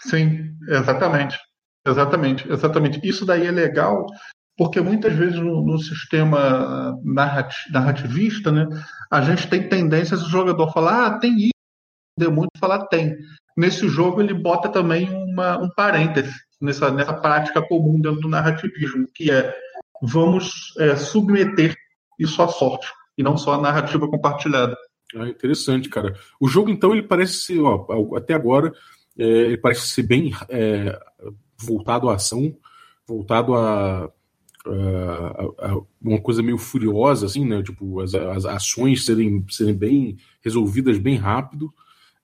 Sim, 0.00 0.54
exatamente. 0.68 1.38
Exatamente, 1.86 2.50
exatamente. 2.50 3.00
Isso 3.04 3.24
daí 3.24 3.46
é 3.46 3.50
legal 3.50 4.06
porque 4.56 4.80
muitas 4.80 5.12
vezes 5.14 5.38
no, 5.38 5.62
no 5.62 5.78
sistema 5.78 6.98
narrativista, 7.04 8.50
né, 8.50 8.66
a 9.10 9.20
gente 9.20 9.48
tem 9.48 9.68
tendências 9.68 10.22
o 10.22 10.30
jogador 10.30 10.72
falar, 10.72 11.06
ah, 11.06 11.18
tem 11.18 11.36
isso, 11.36 11.50
deu 12.18 12.32
muito 12.32 12.58
falar 12.58 12.86
tem. 12.86 13.14
Nesse 13.56 13.88
jogo 13.88 14.20
ele 14.20 14.34
bota 14.34 14.68
também 14.68 15.08
uma, 15.10 15.58
um 15.58 15.70
parêntese 15.70 16.34
nessa, 16.60 16.90
nessa 16.90 17.14
prática 17.14 17.62
comum 17.62 18.00
dentro 18.00 18.20
do 18.20 18.28
narrativismo, 18.28 19.08
que 19.14 19.30
é 19.30 19.54
vamos 20.02 20.74
é, 20.78 20.94
submeter 20.94 21.74
isso 22.18 22.42
à 22.42 22.48
sorte 22.48 22.86
e 23.16 23.22
não 23.22 23.36
só 23.36 23.54
a 23.54 23.60
narrativa 23.60 24.08
compartilhada. 24.08 24.76
Ah, 25.14 25.28
interessante, 25.28 25.88
cara. 25.88 26.14
O 26.38 26.48
jogo 26.48 26.68
então 26.68 26.92
ele 26.92 27.02
parece 27.02 27.34
ser, 27.40 27.60
até 28.14 28.34
agora 28.34 28.72
é, 29.18 29.24
ele 29.24 29.56
parece 29.56 29.88
ser 29.88 30.02
bem 30.02 30.32
é, 30.48 30.98
voltado 31.58 32.10
à 32.10 32.14
ação, 32.14 32.54
voltado 33.06 33.54
a 33.54 34.10
uma 36.02 36.20
coisa 36.20 36.42
meio 36.42 36.58
furiosa, 36.58 37.26
assim, 37.26 37.46
né? 37.46 37.62
Tipo, 37.62 38.00
as, 38.00 38.14
as 38.14 38.44
ações 38.44 39.04
serem, 39.04 39.44
serem 39.48 39.74
bem 39.74 40.16
resolvidas 40.42 40.98
bem 40.98 41.16
rápido, 41.16 41.72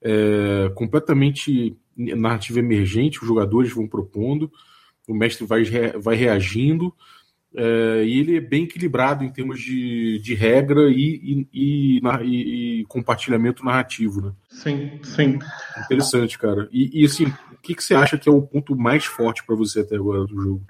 é, 0.03 0.69
completamente 0.75 1.77
narrativa 1.95 2.59
emergente, 2.59 3.21
os 3.21 3.27
jogadores 3.27 3.71
vão 3.71 3.87
propondo, 3.87 4.51
o 5.07 5.13
mestre 5.13 5.45
vai, 5.45 5.63
vai 5.99 6.15
reagindo, 6.15 6.93
é, 7.55 8.03
e 8.03 8.19
ele 8.19 8.37
é 8.37 8.41
bem 8.41 8.63
equilibrado 8.63 9.23
em 9.23 9.31
termos 9.31 9.61
de, 9.61 10.19
de 10.19 10.33
regra 10.33 10.89
e, 10.89 11.47
e, 11.53 11.99
e, 12.01 12.79
e 12.81 12.85
compartilhamento 12.85 13.63
narrativo, 13.63 14.21
né? 14.21 14.31
Sim, 14.49 14.99
sim. 15.03 15.39
Interessante, 15.85 16.37
cara. 16.37 16.67
E, 16.71 17.05
assim, 17.05 17.25
o 17.25 17.57
que, 17.61 17.75
que 17.75 17.83
você 17.83 17.93
acha 17.93 18.17
que 18.17 18.27
é 18.27 18.31
o 18.31 18.41
ponto 18.41 18.75
mais 18.75 19.05
forte 19.05 19.45
para 19.45 19.55
você 19.55 19.81
até 19.81 19.95
agora 19.95 20.25
do 20.25 20.41
jogo? 20.41 20.65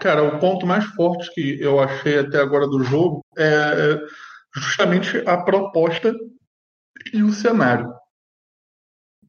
Cara, 0.00 0.22
o 0.22 0.38
ponto 0.38 0.66
mais 0.66 0.84
forte 0.86 1.32
que 1.34 1.60
eu 1.60 1.78
achei 1.78 2.18
até 2.18 2.40
agora 2.40 2.66
do 2.66 2.82
jogo 2.82 3.20
é 3.36 3.98
justamente 4.54 5.22
a 5.26 5.36
proposta 5.36 6.14
e 7.12 7.22
o 7.22 7.32
cenário. 7.32 7.92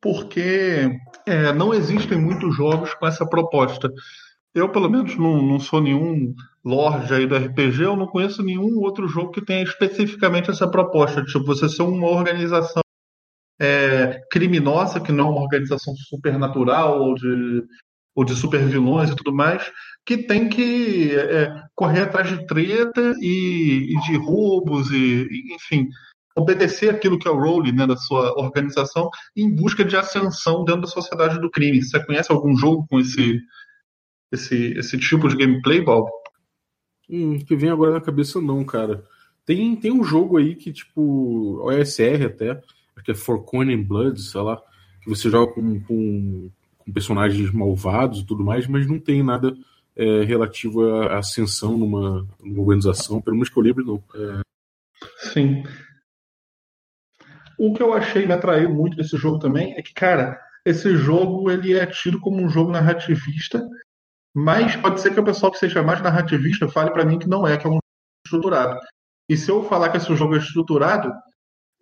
Porque 0.01 0.89
é, 1.27 1.53
não 1.53 1.73
existem 1.73 2.17
muitos 2.19 2.55
jogos 2.55 2.93
com 2.95 3.05
essa 3.05 3.27
proposta. 3.27 3.91
Eu, 4.53 4.69
pelo 4.69 4.89
menos, 4.89 5.15
não, 5.15 5.41
não 5.41 5.59
sou 5.59 5.81
nenhum 5.81 6.33
lorde 6.63 7.13
aí 7.13 7.25
do 7.25 7.35
RPG, 7.35 7.83
eu 7.83 7.95
não 7.95 8.07
conheço 8.07 8.43
nenhum 8.43 8.79
outro 8.79 9.07
jogo 9.07 9.31
que 9.31 9.43
tenha 9.43 9.63
especificamente 9.63 10.49
essa 10.49 10.69
proposta. 10.69 11.23
Tipo, 11.23 11.45
você 11.45 11.69
ser 11.69 11.83
uma 11.83 12.07
organização 12.07 12.81
é, 13.59 14.21
criminosa, 14.31 14.99
que 14.99 15.11
não 15.11 15.27
é 15.27 15.31
uma 15.31 15.41
organização 15.41 15.95
supernatural 15.95 17.01
ou 17.01 17.15
de 17.15 17.63
ou 18.15 18.25
de 18.25 18.35
supervilões 18.35 19.09
e 19.09 19.15
tudo 19.15 19.33
mais, 19.33 19.71
que 20.05 20.17
tem 20.17 20.49
que 20.49 21.15
é, 21.15 21.49
correr 21.75 22.01
atrás 22.01 22.29
de 22.29 22.45
treta 22.45 23.13
e, 23.19 23.95
e 23.95 24.01
de 24.01 24.17
roubos 24.17 24.91
e, 24.91 25.27
e, 25.29 25.55
enfim, 25.55 25.87
obedecer 26.35 26.89
aquilo 26.89 27.19
que 27.19 27.27
é 27.27 27.31
o 27.31 27.39
role 27.39 27.71
né, 27.71 27.85
da 27.85 27.97
sua 27.97 28.33
organização 28.39 29.09
em 29.35 29.53
busca 29.53 29.83
de 29.83 29.95
ascensão 29.95 30.63
dentro 30.63 30.81
da 30.81 30.87
sociedade 30.87 31.39
do 31.39 31.51
crime. 31.51 31.83
Você 31.83 32.03
conhece 32.05 32.31
algum 32.31 32.55
jogo 32.55 32.85
com 32.89 32.99
esse 32.99 33.39
esse, 34.31 34.73
esse 34.77 34.97
tipo 34.97 35.27
de 35.27 35.35
gameplay, 35.35 35.81
Bob? 35.81 36.09
Hum, 37.09 37.39
que 37.39 37.53
vem 37.53 37.69
agora 37.69 37.91
na 37.91 37.99
cabeça 37.99 38.39
não, 38.39 38.63
cara. 38.63 39.03
Tem, 39.45 39.75
tem 39.75 39.91
um 39.91 40.05
jogo 40.05 40.37
aí 40.37 40.55
que, 40.55 40.71
tipo, 40.71 41.59
OSR 41.65 42.27
até, 42.27 42.61
que 43.03 43.11
é 43.11 43.15
For 43.15 43.43
Coin 43.43 43.73
and 43.73 43.83
Blood, 43.83 44.21
sei 44.21 44.39
lá, 44.39 44.55
que 45.03 45.09
você 45.09 45.29
joga 45.29 45.51
com, 45.51 45.81
com 45.81 46.49
com 46.83 46.91
personagens 46.91 47.51
malvados 47.51 48.19
e 48.19 48.25
tudo 48.25 48.43
mais, 48.43 48.67
mas 48.67 48.87
não 48.87 48.99
tem 48.99 49.23
nada 49.23 49.55
é, 49.95 50.23
relativo 50.23 50.83
à 50.83 51.19
ascensão 51.19 51.77
numa, 51.77 52.27
numa, 52.39 52.61
organização, 52.61 53.21
pelo 53.21 53.37
menos 53.37 53.49
que 53.49 53.57
eu 53.57 53.63
lembro, 53.63 53.85
não. 53.85 54.03
É... 54.15 54.41
Sim. 55.33 55.63
O 57.61 57.75
que 57.75 57.83
eu 57.83 57.93
achei 57.93 58.25
me 58.25 58.33
atraiu 58.33 58.73
muito 58.73 58.97
desse 58.97 59.15
jogo 59.15 59.37
também 59.37 59.75
é 59.77 59.83
que, 59.83 59.93
cara, 59.93 60.35
esse 60.65 60.97
jogo 60.97 61.51
ele 61.51 61.77
é 61.77 61.85
tido 61.85 62.19
como 62.19 62.41
um 62.41 62.49
jogo 62.49 62.71
narrativista, 62.71 63.63
mas 64.33 64.75
pode 64.75 64.99
ser 64.99 65.13
que 65.13 65.19
o 65.19 65.23
pessoal 65.23 65.51
que 65.51 65.59
seja 65.59 65.83
mais 65.83 66.01
narrativista 66.01 66.67
fale 66.67 66.89
para 66.89 67.05
mim 67.05 67.19
que 67.19 67.29
não 67.29 67.47
é, 67.47 67.55
que 67.57 67.67
é 67.67 67.69
um 67.69 67.73
jogo 67.73 67.83
estruturado. 68.25 68.79
E 69.29 69.37
se 69.37 69.51
eu 69.51 69.63
falar 69.63 69.89
que 69.89 69.97
esse 69.97 70.15
jogo 70.15 70.33
é 70.33 70.39
estruturado, 70.39 71.13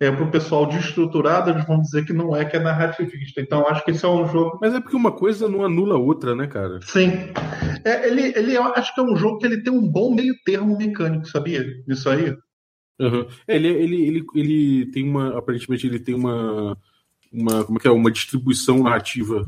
é, 0.02 0.10
para 0.10 0.22
o 0.22 0.30
pessoal 0.30 0.66
desestruturado, 0.66 1.48
eles 1.48 1.66
vão 1.66 1.80
dizer 1.80 2.04
que 2.04 2.12
não 2.12 2.36
é, 2.36 2.44
que 2.44 2.56
é 2.56 2.60
narrativista. 2.60 3.40
Então, 3.40 3.66
acho 3.66 3.82
que 3.82 3.90
esse 3.90 4.04
é 4.04 4.08
um 4.08 4.28
jogo. 4.28 4.58
Mas 4.60 4.74
é 4.74 4.80
porque 4.80 4.96
uma 4.96 5.12
coisa 5.12 5.48
não 5.48 5.64
anula 5.64 5.94
a 5.94 5.98
outra, 5.98 6.34
né, 6.34 6.46
cara? 6.46 6.78
Sim. 6.82 7.32
É, 7.86 8.06
ele, 8.06 8.34
ele, 8.36 8.54
eu 8.54 8.64
acho 8.64 8.94
que 8.94 9.00
é 9.00 9.04
um 9.04 9.16
jogo 9.16 9.38
que 9.38 9.46
ele 9.46 9.62
tem 9.62 9.72
um 9.72 9.90
bom 9.90 10.14
meio 10.14 10.34
termo 10.44 10.76
mecânico, 10.76 11.26
sabia? 11.26 11.64
Isso 11.88 12.08
aí. 12.10 12.36
Uhum. 13.00 13.26
Ele, 13.48 13.68
ele, 13.68 14.06
ele, 14.06 14.26
ele 14.34 14.86
tem 14.92 15.08
uma. 15.08 15.38
Aparentemente, 15.38 15.86
ele 15.86 15.98
tem 15.98 16.14
uma. 16.14 16.76
uma 17.32 17.64
como 17.64 17.78
é 17.78 17.80
que 17.80 17.88
é? 17.88 17.90
Uma 17.90 18.10
distribuição 18.10 18.82
narrativa 18.82 19.46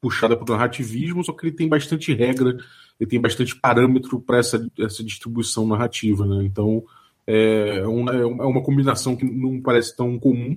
puxada 0.00 0.36
para 0.36 0.44
o 0.44 0.56
narrativismo, 0.56 1.24
só 1.24 1.32
que 1.32 1.46
ele 1.46 1.56
tem 1.56 1.68
bastante 1.68 2.14
regra, 2.14 2.56
ele 3.00 3.10
tem 3.10 3.20
bastante 3.20 3.56
parâmetro 3.56 4.20
para 4.20 4.38
essa, 4.38 4.64
essa 4.78 5.02
distribuição 5.02 5.66
narrativa, 5.66 6.24
né? 6.24 6.44
Então 6.44 6.84
é, 7.26 7.78
é 7.78 7.86
uma, 7.86 8.12
é 8.12 8.24
uma 8.24 8.62
combinação 8.62 9.16
que 9.16 9.24
não 9.24 9.60
parece 9.60 9.96
tão 9.96 10.18
comum, 10.18 10.56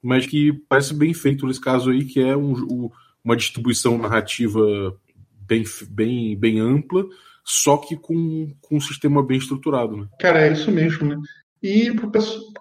mas 0.00 0.26
que 0.26 0.52
parece 0.68 0.94
bem 0.94 1.12
feito 1.12 1.46
nesse 1.46 1.60
caso 1.60 1.90
aí, 1.90 2.04
que 2.04 2.20
é 2.20 2.36
um, 2.36 2.90
uma 3.24 3.36
distribuição 3.36 3.98
narrativa 3.98 4.96
bem, 5.40 5.64
bem, 5.88 6.36
bem 6.36 6.60
ampla, 6.60 7.04
só 7.44 7.76
que 7.76 7.96
com, 7.96 8.54
com 8.60 8.76
um 8.76 8.80
sistema 8.80 9.22
bem 9.22 9.38
estruturado. 9.38 9.96
Né? 9.96 10.06
Cara, 10.20 10.46
é 10.46 10.52
isso 10.52 10.70
mesmo, 10.70 11.08
né? 11.08 11.16
E 11.64 11.90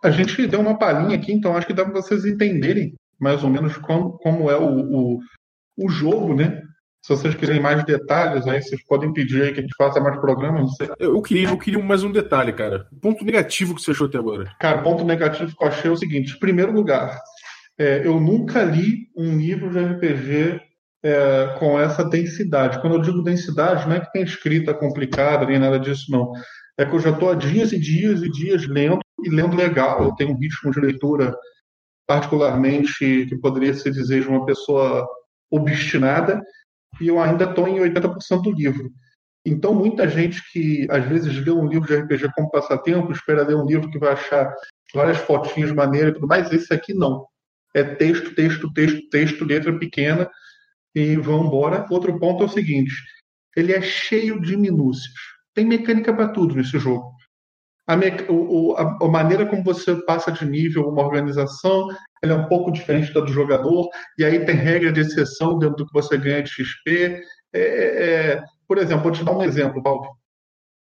a 0.01 0.09
gente 0.09 0.47
deu 0.47 0.61
uma 0.61 0.79
palhinha 0.79 1.17
aqui, 1.17 1.33
então 1.33 1.57
acho 1.57 1.67
que 1.67 1.73
dá 1.73 1.83
para 1.83 2.01
vocês 2.01 2.23
entenderem 2.23 2.93
mais 3.19 3.43
ou 3.43 3.49
menos 3.49 3.75
como, 3.75 4.13
como 4.19 4.49
é 4.49 4.55
o, 4.55 4.79
o, 4.79 5.19
o 5.77 5.89
jogo, 5.89 6.33
né? 6.33 6.61
Se 7.01 7.09
vocês 7.09 7.35
quiserem 7.35 7.61
mais 7.61 7.83
detalhes, 7.83 8.47
aí 8.47 8.61
vocês 8.61 8.81
podem 8.85 9.11
pedir 9.11 9.43
aí 9.43 9.51
que 9.51 9.59
a 9.59 9.61
gente 9.61 9.75
faça 9.77 9.99
mais 9.99 10.17
programas. 10.21 10.71
Eu 10.97 11.21
queria, 11.21 11.49
eu 11.49 11.57
queria 11.57 11.83
mais 11.83 12.01
um 12.01 12.13
detalhe, 12.13 12.53
cara. 12.53 12.87
Ponto 13.01 13.25
negativo 13.25 13.75
que 13.75 13.81
você 13.81 13.91
achou 13.91 14.07
até 14.07 14.17
agora. 14.17 14.49
Cara, 14.57 14.81
ponto 14.81 15.03
negativo 15.03 15.53
que 15.53 15.61
eu 15.61 15.67
achei 15.67 15.91
é 15.91 15.93
o 15.93 15.97
seguinte: 15.97 16.37
em 16.37 16.39
primeiro 16.39 16.71
lugar, 16.71 17.19
é, 17.77 18.07
eu 18.07 18.21
nunca 18.21 18.63
li 18.63 19.09
um 19.17 19.35
livro 19.35 19.69
de 19.69 19.79
RPG 19.79 20.61
é, 21.03 21.55
com 21.59 21.77
essa 21.77 22.05
densidade. 22.05 22.79
Quando 22.79 22.95
eu 22.95 23.01
digo 23.01 23.21
densidade, 23.21 23.85
não 23.85 23.97
é 23.97 23.99
que 23.99 24.13
tem 24.13 24.23
escrita 24.23 24.73
complicada 24.73 25.45
nem 25.45 25.59
nada 25.59 25.77
disso, 25.77 26.09
não. 26.09 26.31
É 26.77 26.85
que 26.85 26.95
eu 26.95 26.99
já 26.99 27.11
estou 27.11 27.29
há 27.29 27.35
dias 27.35 27.71
e 27.71 27.79
dias 27.79 28.21
e 28.23 28.29
dias 28.29 28.67
lendo 28.67 28.99
e 29.23 29.29
lendo 29.29 29.55
legal. 29.55 30.03
Eu 30.03 30.15
tenho 30.15 30.31
um 30.31 30.37
ritmo 30.37 30.71
de 30.71 30.79
leitura 30.79 31.35
particularmente 32.07 33.25
que 33.25 33.37
poderia 33.37 33.73
se 33.73 33.89
dizer 33.91 34.23
de 34.23 34.27
uma 34.27 34.45
pessoa 34.45 35.07
obstinada 35.51 36.41
e 36.99 37.07
eu 37.07 37.19
ainda 37.19 37.45
estou 37.45 37.67
em 37.67 37.79
80% 37.79 38.41
do 38.41 38.51
livro. 38.51 38.91
Então, 39.45 39.73
muita 39.73 40.07
gente 40.07 40.41
que 40.51 40.87
às 40.89 41.05
vezes 41.05 41.35
lê 41.45 41.51
um 41.51 41.67
livro 41.67 41.87
de 41.87 41.95
RPG 41.95 42.31
como 42.33 42.49
passatempo, 42.49 43.11
espera 43.11 43.45
ler 43.45 43.55
um 43.55 43.65
livro 43.65 43.89
que 43.91 43.99
vai 43.99 44.13
achar 44.13 44.53
várias 44.93 45.17
fotinhas 45.17 45.71
maneiras 45.71 46.11
e 46.11 46.13
tudo 46.15 46.27
mais, 46.27 46.51
esse 46.51 46.73
aqui 46.73 46.93
não. 46.93 47.25
É 47.75 47.83
texto, 47.83 48.33
texto, 48.35 48.71
texto, 48.71 49.09
texto, 49.09 49.43
letra 49.43 49.77
pequena 49.77 50.29
e 50.95 51.15
vão 51.17 51.45
embora. 51.45 51.85
Outro 51.89 52.17
ponto 52.19 52.43
é 52.43 52.45
o 52.45 52.49
seguinte: 52.49 52.93
ele 53.55 53.73
é 53.73 53.81
cheio 53.81 54.39
de 54.39 54.55
minúcias. 54.55 55.32
Tem 55.53 55.65
mecânica 55.65 56.13
para 56.13 56.29
tudo 56.29 56.55
nesse 56.55 56.77
jogo. 56.79 57.13
A, 57.85 57.95
o, 58.29 58.75
a, 58.77 58.97
a, 59.01 59.07
maneira 59.09 59.45
como 59.45 59.63
você 59.63 59.95
passa 60.05 60.31
de 60.31 60.45
nível 60.45 60.87
uma 60.87 61.03
organização 61.03 61.89
ela 62.23 62.33
é 62.33 62.37
um 62.37 62.47
pouco 62.47 62.71
diferente 62.71 63.13
da 63.13 63.19
do 63.19 63.33
jogador, 63.33 63.89
e 64.17 64.23
aí 64.23 64.45
tem 64.45 64.55
regra 64.55 64.93
de 64.93 65.01
exceção 65.01 65.59
dentro 65.59 65.75
do 65.75 65.85
que 65.85 65.93
você 65.93 66.17
ganha 66.17 66.41
de 66.41 66.49
XP. 66.49 67.21
É, 67.51 67.59
é, 67.59 68.05
é, 68.31 68.43
por 68.65 68.77
exemplo, 68.77 69.03
vou 69.03 69.11
te 69.11 69.25
dar 69.25 69.33
um 69.33 69.43
exemplo, 69.43 69.83
Paulo. 69.83 70.15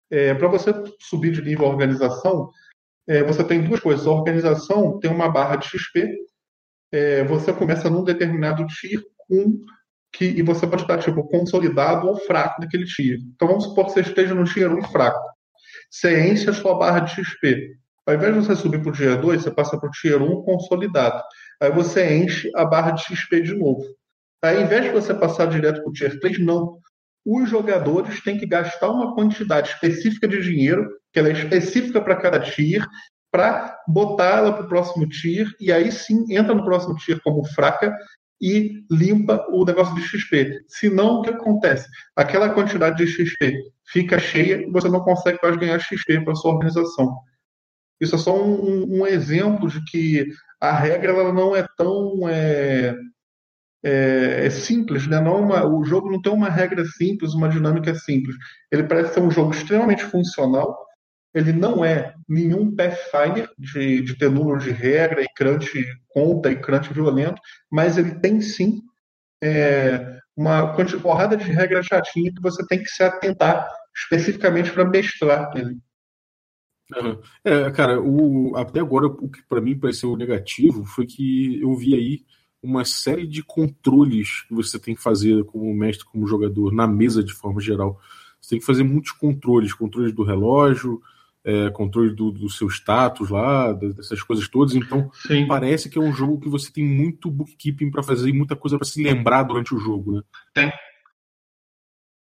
É, 0.09 0.33
Para 0.33 0.47
você 0.47 0.71
subir 1.01 1.33
de 1.33 1.41
nível 1.41 1.65
a 1.65 1.69
organização, 1.69 2.49
é, 3.05 3.21
você 3.21 3.43
tem 3.43 3.61
duas 3.61 3.81
coisas. 3.81 4.07
A 4.07 4.11
organização 4.11 4.97
tem 4.99 5.11
uma 5.11 5.27
barra 5.27 5.57
de 5.57 5.67
XP, 5.67 6.09
é, 6.93 7.25
você 7.25 7.51
começa 7.51 7.89
num 7.89 8.05
determinado 8.05 8.65
tier 8.67 9.01
com 9.27 9.59
que, 10.15 10.25
e 10.25 10.41
você 10.41 10.65
pode 10.65 10.83
estar 10.83 10.97
tipo, 10.97 11.23
consolidado 11.27 12.07
ou 12.07 12.17
fraco 12.17 12.61
naquele 12.61 12.85
tier. 12.85 13.19
Então 13.35 13.47
vamos 13.47 13.65
supor 13.65 13.85
que 13.85 13.91
você 13.91 14.01
esteja 14.01 14.33
no 14.33 14.45
tier 14.45 14.71
1 14.71 14.81
fraco. 14.83 15.19
Você 15.89 16.29
enche 16.29 16.49
a 16.49 16.53
sua 16.53 16.77
barra 16.77 16.99
de 16.99 17.11
XP. 17.11 17.77
Ao 18.05 18.13
invés 18.13 18.33
de 18.33 18.39
você 18.41 18.55
subir 18.55 18.81
para 18.81 18.91
o 18.91 18.93
Tier 18.93 19.19
2, 19.19 19.41
você 19.41 19.51
passa 19.51 19.79
para 19.79 19.87
o 19.87 19.91
Tier 19.91 20.21
1 20.21 20.43
consolidado. 20.43 21.23
Aí 21.59 21.71
você 21.71 22.17
enche 22.17 22.51
a 22.55 22.63
barra 22.63 22.91
de 22.91 23.03
XP 23.03 23.41
de 23.41 23.55
novo. 23.55 23.83
Aí, 24.43 24.57
ao 24.57 24.63
invés 24.63 24.83
de 24.83 24.91
você 24.91 25.13
passar 25.13 25.47
direto 25.47 25.81
para 25.81 25.89
o 25.89 25.93
Tier 25.93 26.19
3, 26.19 26.39
não. 26.39 26.77
Os 27.25 27.49
jogadores 27.49 28.21
têm 28.21 28.37
que 28.37 28.45
gastar 28.45 28.91
uma 28.91 29.15
quantidade 29.15 29.69
específica 29.69 30.27
de 30.27 30.39
dinheiro, 30.41 30.87
que 31.11 31.17
ela 31.17 31.29
é 31.29 31.31
específica 31.31 31.99
para 31.99 32.15
cada 32.15 32.39
tier, 32.39 32.85
para 33.31 33.75
botar 33.87 34.37
ela 34.37 34.53
para 34.53 34.65
o 34.65 34.69
próximo 34.69 35.09
tier, 35.09 35.47
e 35.59 35.71
aí 35.71 35.91
sim 35.91 36.25
entra 36.29 36.53
no 36.53 36.63
próximo 36.63 36.95
tier 36.95 37.19
como 37.23 37.43
fraca 37.43 37.91
e 38.41 38.85
limpa 38.91 39.45
o 39.49 39.63
negócio 39.65 39.95
de 39.95 40.01
XP. 40.01 40.63
Senão, 40.67 41.19
o 41.19 41.21
que 41.21 41.29
acontece? 41.29 41.87
Aquela 42.15 42.49
quantidade 42.49 42.97
de 42.97 43.07
XP 43.07 43.57
fica 43.87 44.19
cheia 44.19 44.61
e 44.61 44.71
você 44.71 44.89
não 44.89 45.01
consegue 45.01 45.39
mais 45.41 45.57
ganhar 45.57 45.79
XP 45.79 46.21
para 46.21 46.35
sua 46.35 46.53
organização. 46.53 47.15
Isso 47.99 48.15
é 48.15 48.17
só 48.17 48.43
um, 48.43 49.01
um, 49.01 49.07
exemplo 49.07 49.69
de 49.69 49.83
que 49.85 50.27
a 50.59 50.71
regra 50.73 51.13
ela 51.13 51.31
não 51.31 51.55
é 51.55 51.65
tão 51.77 52.27
é, 52.27 52.93
é, 53.83 54.45
é 54.45 54.49
simples, 54.49 55.07
né? 55.07 55.21
Não 55.21 55.41
uma, 55.41 55.65
o 55.65 55.83
jogo 55.85 56.11
não 56.11 56.21
tem 56.21 56.33
uma 56.33 56.49
regra 56.49 56.83
simples, 56.85 57.33
uma 57.33 57.47
dinâmica 57.47 57.95
simples. 57.95 58.35
Ele 58.71 58.83
parece 58.83 59.13
ser 59.13 59.21
um 59.21 59.31
jogo 59.31 59.53
extremamente 59.53 60.03
funcional. 60.03 60.85
Ele 61.35 61.51
não 61.51 61.83
é 61.83 62.15
nenhum 62.29 62.73
Pathfinder 62.73 63.49
de, 63.59 64.01
de 64.01 64.17
ter 64.17 64.31
número 64.31 64.57
de 64.57 64.71
regra 64.71 65.21
e 65.21 65.27
crunch 65.35 65.69
conta 66.07 66.49
e 66.49 66.55
crunch 66.55 66.93
violento, 66.93 67.41
mas 67.69 67.97
ele 67.97 68.15
tem 68.15 68.39
sim 68.39 68.81
é, 69.43 70.17
uma 70.35 70.73
porrada 71.01 71.35
de 71.35 71.43
regras 71.43 71.87
chatinhas 71.87 72.33
que 72.33 72.41
você 72.41 72.65
tem 72.65 72.81
que 72.81 72.89
se 72.89 73.03
atentar 73.03 73.67
especificamente 73.93 74.71
para 74.71 74.85
mestrar 74.85 75.51
ele. 75.57 75.77
É, 77.43 77.69
cara, 77.71 77.99
o, 78.01 78.55
até 78.55 78.79
agora 78.79 79.07
o 79.07 79.29
que 79.29 79.41
para 79.43 79.59
mim 79.59 79.77
pareceu 79.77 80.15
negativo 80.15 80.85
foi 80.85 81.05
que 81.05 81.59
eu 81.61 81.75
vi 81.75 81.95
aí 81.95 82.25
uma 82.63 82.85
série 82.85 83.27
de 83.27 83.43
controles 83.43 84.43
que 84.47 84.53
você 84.53 84.79
tem 84.79 84.95
que 84.95 85.01
fazer 85.01 85.43
como 85.45 85.73
mestre, 85.73 86.05
como 86.05 86.27
jogador, 86.27 86.73
na 86.73 86.87
mesa 86.87 87.23
de 87.23 87.33
forma 87.33 87.59
geral. 87.59 87.99
Você 88.39 88.51
tem 88.51 88.59
que 88.59 88.65
fazer 88.65 88.83
muitos 88.83 89.11
controles, 89.11 89.73
controles 89.73 90.13
do 90.13 90.23
relógio, 90.23 91.01
é, 91.45 91.69
controle 91.69 92.15
do, 92.15 92.31
do, 92.31 92.49
seu 92.49 92.67
status 92.67 93.29
lá, 93.29 93.71
dessas 93.71 94.23
coisas 94.23 94.47
todas. 94.47 94.73
Então, 94.73 95.11
Sim. 95.13 95.45
parece 95.45 95.89
que 95.89 95.97
é 95.97 96.01
um 96.01 96.11
jogo 96.11 96.39
que 96.39 96.49
você 96.49 96.71
tem 96.71 96.83
muito 96.83 97.29
bookkeeping 97.29 97.91
para 97.91 98.01
fazer 98.01 98.29
e 98.29 98.33
muita 98.33 98.55
coisa 98.55 98.77
para 98.77 98.87
se 98.87 99.01
lembrar 99.01 99.43
durante 99.43 99.73
o 99.75 99.79
jogo, 99.79 100.13
né? 100.13 100.21
Tem. 100.53 100.73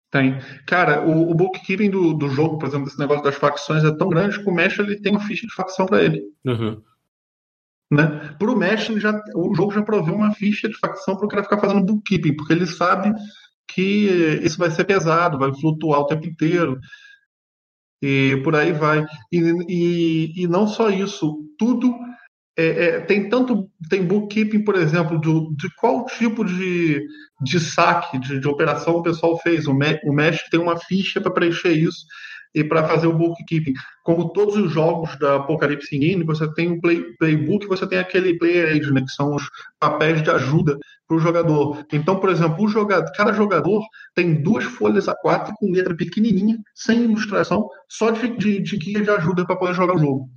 Tem. 0.10 0.40
Cara, 0.66 1.06
o, 1.06 1.30
o 1.30 1.34
bookkeeping 1.34 1.90
do, 1.90 2.14
do 2.14 2.30
jogo, 2.30 2.58
por 2.58 2.68
exemplo, 2.68 2.86
desse 2.86 3.00
negócio 3.00 3.24
das 3.24 3.36
facções 3.36 3.84
é 3.84 3.92
tão 3.92 4.08
grande 4.08 4.42
que 4.42 4.50
o 4.50 4.54
mestre 4.54 4.86
ele 4.86 5.02
tem 5.02 5.12
uma 5.12 5.22
ficha 5.22 5.46
de 5.46 5.54
facção 5.54 5.86
para 5.86 6.04
ele. 6.04 6.22
Uhum. 6.46 6.82
Né? 7.92 8.36
Para 8.40 8.52
o 8.52 8.56
mestre, 8.56 8.98
já, 8.98 9.22
o 9.36 9.54
jogo 9.54 9.74
já 9.74 9.82
proveu 9.82 10.16
uma 10.16 10.34
ficha 10.34 10.70
de 10.70 10.78
facção 10.78 11.18
para 11.18 11.26
o 11.26 11.30
cara 11.30 11.44
ficar 11.44 11.60
fazendo 11.60 11.86
bookkeeping, 11.86 12.36
porque 12.36 12.54
ele 12.54 12.66
sabe 12.66 13.14
que 13.68 14.40
isso 14.42 14.58
vai 14.58 14.72
ser 14.72 14.86
pesado, 14.86 15.38
vai 15.38 15.54
flutuar 15.54 16.00
o 16.00 16.06
tempo 16.06 16.26
inteiro. 16.26 16.80
E 18.02 18.40
por 18.44 18.56
aí 18.56 18.72
vai. 18.72 19.06
E, 19.32 19.40
e, 19.68 20.44
e 20.44 20.48
não 20.48 20.68
só 20.68 20.90
isso, 20.90 21.38
tudo 21.58 21.94
é, 22.58 22.66
é, 22.66 23.00
tem 23.02 23.30
tanto 23.30 23.70
tem 23.90 24.06
bookkeeping, 24.06 24.64
por 24.64 24.76
exemplo, 24.76 25.20
de, 25.20 25.56
de 25.56 25.74
qual 25.76 26.06
tipo 26.06 26.44
de, 26.44 27.02
de 27.42 27.60
saque, 27.60 28.20
de, 28.20 28.40
de, 28.40 28.48
operação 28.48 28.96
o 28.96 29.04
pessoal 29.04 29.38
fez. 29.40 29.68
O, 29.68 29.74
me, 29.74 30.00
o 30.04 30.14
mestre 30.14 30.50
tem 30.50 30.60
uma 30.60 30.78
ficha 30.78 31.22
para 31.22 31.32
preencher 31.32 31.72
isso 31.72 32.06
e 32.54 32.64
para 32.64 32.88
fazer 32.88 33.08
o 33.08 33.14
bookkeeping. 33.14 33.74
Como 34.04 34.30
todos 34.34 34.58
os 34.58 34.72
jogos 34.72 35.18
da 35.18 35.38
Apocalipse 35.38 35.96
Engine, 35.96 36.24
você 36.24 36.52
tem 36.54 36.72
um 36.72 36.82
play, 36.82 37.02
playbook, 37.18 37.68
você 37.68 37.88
tem 37.88 38.00
aquele 38.00 38.38
player 38.38 38.70
aid, 38.70 38.92
né, 38.92 39.02
que 39.02 39.12
são 39.12 39.36
os 39.36 39.50
papéis 39.80 40.22
de 40.22 40.30
ajuda 40.30 40.78
para 41.08 41.18
o 41.18 41.20
jogador. 41.20 41.86
Então, 41.92 42.20
por 42.20 42.30
exemplo, 42.30 42.64
o 42.64 42.68
jogador, 42.68 43.12
cada 43.14 43.34
jogador 43.34 43.84
tem 44.16 44.42
duas 44.42 44.64
folhas 44.64 45.06
A4 45.06 45.52
com 45.58 45.72
letra 45.72 45.96
pequenininha, 45.96 46.58
sem 46.74 47.04
ilustração, 47.04 47.70
só 47.88 48.12
de, 48.12 48.36
de, 48.38 48.62
de 48.62 48.78
guia 48.78 49.02
de 49.02 49.10
ajuda 49.10 49.46
para 49.46 49.56
poder 49.56 49.74
jogar 49.74 49.96
o 49.96 50.00
jogo. 50.00 50.30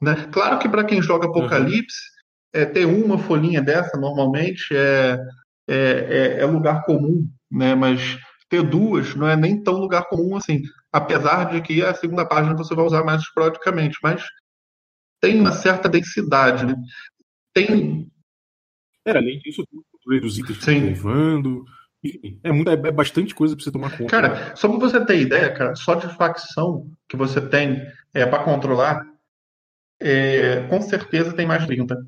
Né? 0.00 0.28
Claro 0.32 0.58
que 0.58 0.68
para 0.68 0.84
quem 0.84 1.00
joga 1.00 1.28
Apocalipse, 1.28 1.96
uhum. 2.54 2.60
é, 2.60 2.66
ter 2.66 2.84
uma 2.84 3.16
folhinha 3.18 3.62
dessa 3.62 3.96
normalmente 3.96 4.74
é, 4.76 5.18
é, 5.68 5.76
é, 5.76 6.40
é, 6.40 6.44
lugar 6.44 6.82
comum, 6.82 7.28
né? 7.48 7.76
mas 7.76 8.18
ter 8.52 8.62
duas 8.62 9.14
não 9.14 9.26
é 9.26 9.34
nem 9.34 9.62
tão 9.62 9.78
lugar 9.78 10.06
comum 10.10 10.36
assim. 10.36 10.60
Apesar 10.92 11.44
de 11.50 11.62
que 11.62 11.82
a 11.82 11.94
segunda 11.94 12.26
página 12.26 12.54
você 12.54 12.74
vai 12.74 12.84
usar 12.84 13.02
mais 13.02 13.22
esporadicamente, 13.22 13.98
mas 14.02 14.22
tem 15.22 15.40
uma 15.40 15.52
certa 15.52 15.88
densidade. 15.88 16.66
Né? 16.66 16.74
Tem. 17.54 18.06
É, 19.06 19.12
além 19.12 19.38
disso, 19.38 19.66
os 20.06 20.38
itens 20.38 20.58
que 20.58 20.70
levando. 20.70 21.64
É, 22.44 22.52
muito, 22.52 22.68
é, 22.68 22.74
é 22.74 22.92
bastante 22.92 23.34
coisa 23.34 23.56
para 23.56 23.64
você 23.64 23.72
tomar 23.72 23.96
conta. 23.96 24.10
Cara, 24.10 24.54
só 24.54 24.68
para 24.68 24.78
você 24.78 25.02
ter 25.06 25.18
ideia, 25.18 25.50
cara, 25.54 25.74
só 25.74 25.94
de 25.94 26.14
facção 26.14 26.90
que 27.08 27.16
você 27.16 27.40
tem 27.40 27.80
é, 28.12 28.26
para 28.26 28.44
controlar, 28.44 29.06
é, 29.98 30.66
com 30.68 30.82
certeza 30.82 31.32
tem 31.32 31.46
mais 31.46 31.62
de 31.62 31.68
30. 31.68 32.06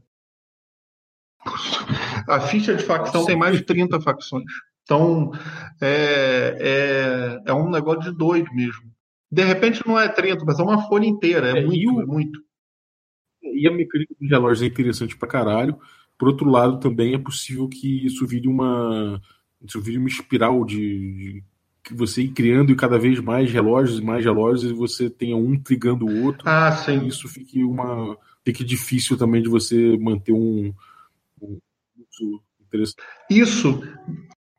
A 2.28 2.40
ficha 2.40 2.74
de 2.74 2.84
facção 2.84 3.24
tem 3.24 3.36
mais 3.36 3.56
de 3.56 3.64
30 3.64 3.98
facções. 4.00 4.50
Então, 4.84 5.32
é, 5.80 7.40
é, 7.46 7.50
é 7.50 7.54
um 7.54 7.70
negócio 7.70 8.02
de 8.02 8.16
doido 8.16 8.52
mesmo. 8.54 8.92
De 9.30 9.42
repente 9.42 9.82
não 9.86 9.98
é 9.98 10.08
30, 10.08 10.44
mas 10.44 10.60
é 10.60 10.62
uma 10.62 10.86
folha 10.86 11.06
inteira. 11.06 11.58
É, 11.58 11.62
é 11.62 11.66
muito, 11.66 11.94
o, 11.94 12.02
é 12.02 12.06
muito. 12.06 12.40
E 13.42 13.66
a 13.66 13.72
mecânica 13.72 14.14
dos 14.20 14.30
relógios 14.30 14.62
é 14.62 14.66
interessante 14.66 15.16
pra 15.16 15.28
caralho. 15.28 15.78
Por 16.18 16.28
outro 16.28 16.48
lado, 16.48 16.78
também 16.78 17.14
é 17.14 17.18
possível 17.18 17.68
que 17.68 18.06
isso 18.06 18.26
vire 18.26 18.46
uma, 18.46 19.20
isso 19.62 19.80
vire 19.80 19.98
uma 19.98 20.08
espiral 20.08 20.64
de, 20.64 20.76
de 20.76 21.44
que 21.82 21.94
você 21.94 22.22
ir 22.22 22.28
criando 22.28 22.70
e 22.70 22.76
cada 22.76 22.98
vez 22.98 23.18
mais 23.20 23.50
relógios 23.50 23.98
e 23.98 24.02
mais 24.02 24.24
relógios 24.24 24.70
e 24.70 24.74
você 24.74 25.10
tenha 25.10 25.36
um 25.36 25.58
trigando 25.58 26.06
o 26.06 26.24
outro. 26.24 26.48
Ah, 26.48 26.70
sim. 26.72 27.06
Isso 27.06 27.28
fique 27.28 27.64
uma 27.64 28.16
fique 28.44 28.62
difícil 28.62 29.16
também 29.16 29.42
de 29.42 29.48
você 29.48 29.96
manter 29.98 30.32
um, 30.32 30.72
um 31.40 31.58
interessante. 32.60 33.02
Isso 33.30 33.82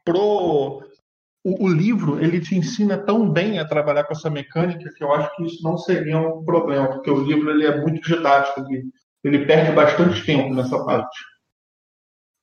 pro 0.05 0.83
o, 1.43 1.65
o, 1.65 1.67
livro 1.67 2.19
ele 2.23 2.39
te 2.39 2.55
ensina 2.55 2.97
tão 2.97 3.29
bem 3.29 3.59
a 3.59 3.67
trabalhar 3.67 4.05
com 4.05 4.13
essa 4.13 4.29
mecânica 4.29 4.91
que 4.95 5.03
eu 5.03 5.13
acho 5.13 5.35
que 5.35 5.45
isso 5.45 5.63
não 5.63 5.77
seria 5.77 6.17
um 6.17 6.43
problema, 6.43 6.87
porque 6.87 7.09
o 7.09 7.23
livro 7.23 7.51
ele 7.51 7.65
é 7.65 7.81
muito 7.81 8.01
didático, 8.01 8.61
ele, 8.61 8.83
ele 9.23 9.45
perde 9.45 9.71
bastante 9.73 10.25
tempo 10.25 10.53
nessa 10.53 10.83
parte 10.85 11.17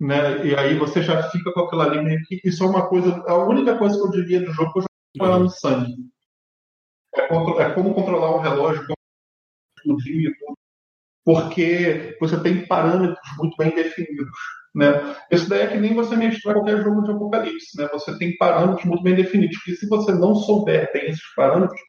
né? 0.02 0.44
E 0.44 0.56
aí 0.56 0.76
você 0.76 1.00
já 1.00 1.30
fica 1.30 1.52
com 1.52 1.60
aquela 1.60 1.84
ali 1.84 2.20
que 2.24 2.40
isso 2.44 2.64
é 2.64 2.66
uma 2.66 2.88
coisa, 2.88 3.22
a 3.26 3.36
única 3.36 3.78
coisa 3.78 3.96
que 3.96 4.04
eu 4.04 4.10
diria 4.10 4.40
do 4.40 4.52
jogo 4.52 4.72
que 4.72 4.78
eu 4.80 4.82
já 4.82 5.24
ela 5.24 5.38
no 5.38 5.48
sangue. 5.48 5.94
É, 7.14 7.22
é, 7.22 7.74
como 7.74 7.94
controlar 7.94 8.30
o 8.30 8.40
relógio, 8.40 8.84
como 9.84 10.00
e 10.00 10.38
tudo. 10.38 10.58
Porque 11.24 12.16
você 12.20 12.40
tem 12.40 12.66
parâmetros 12.66 13.18
muito 13.38 13.56
bem 13.56 13.74
definidos. 13.74 14.28
Né? 14.74 15.16
Isso 15.30 15.48
daí 15.48 15.60
é 15.60 15.66
que 15.68 15.78
nem 15.78 15.94
você 15.94 16.16
mestrar 16.16 16.54
qualquer 16.54 16.82
jogo 16.82 17.02
de 17.02 17.10
apocalipse. 17.12 17.76
Né? 17.78 17.88
Você 17.92 18.18
tem 18.18 18.36
parâmetros 18.36 18.84
muito 18.84 19.02
bem 19.02 19.14
definidos. 19.14 19.56
E 19.68 19.76
se 19.76 19.88
você 19.88 20.12
não 20.12 20.34
souber 20.34 20.90
bem 20.92 21.06
esses 21.06 21.34
parâmetros, 21.36 21.80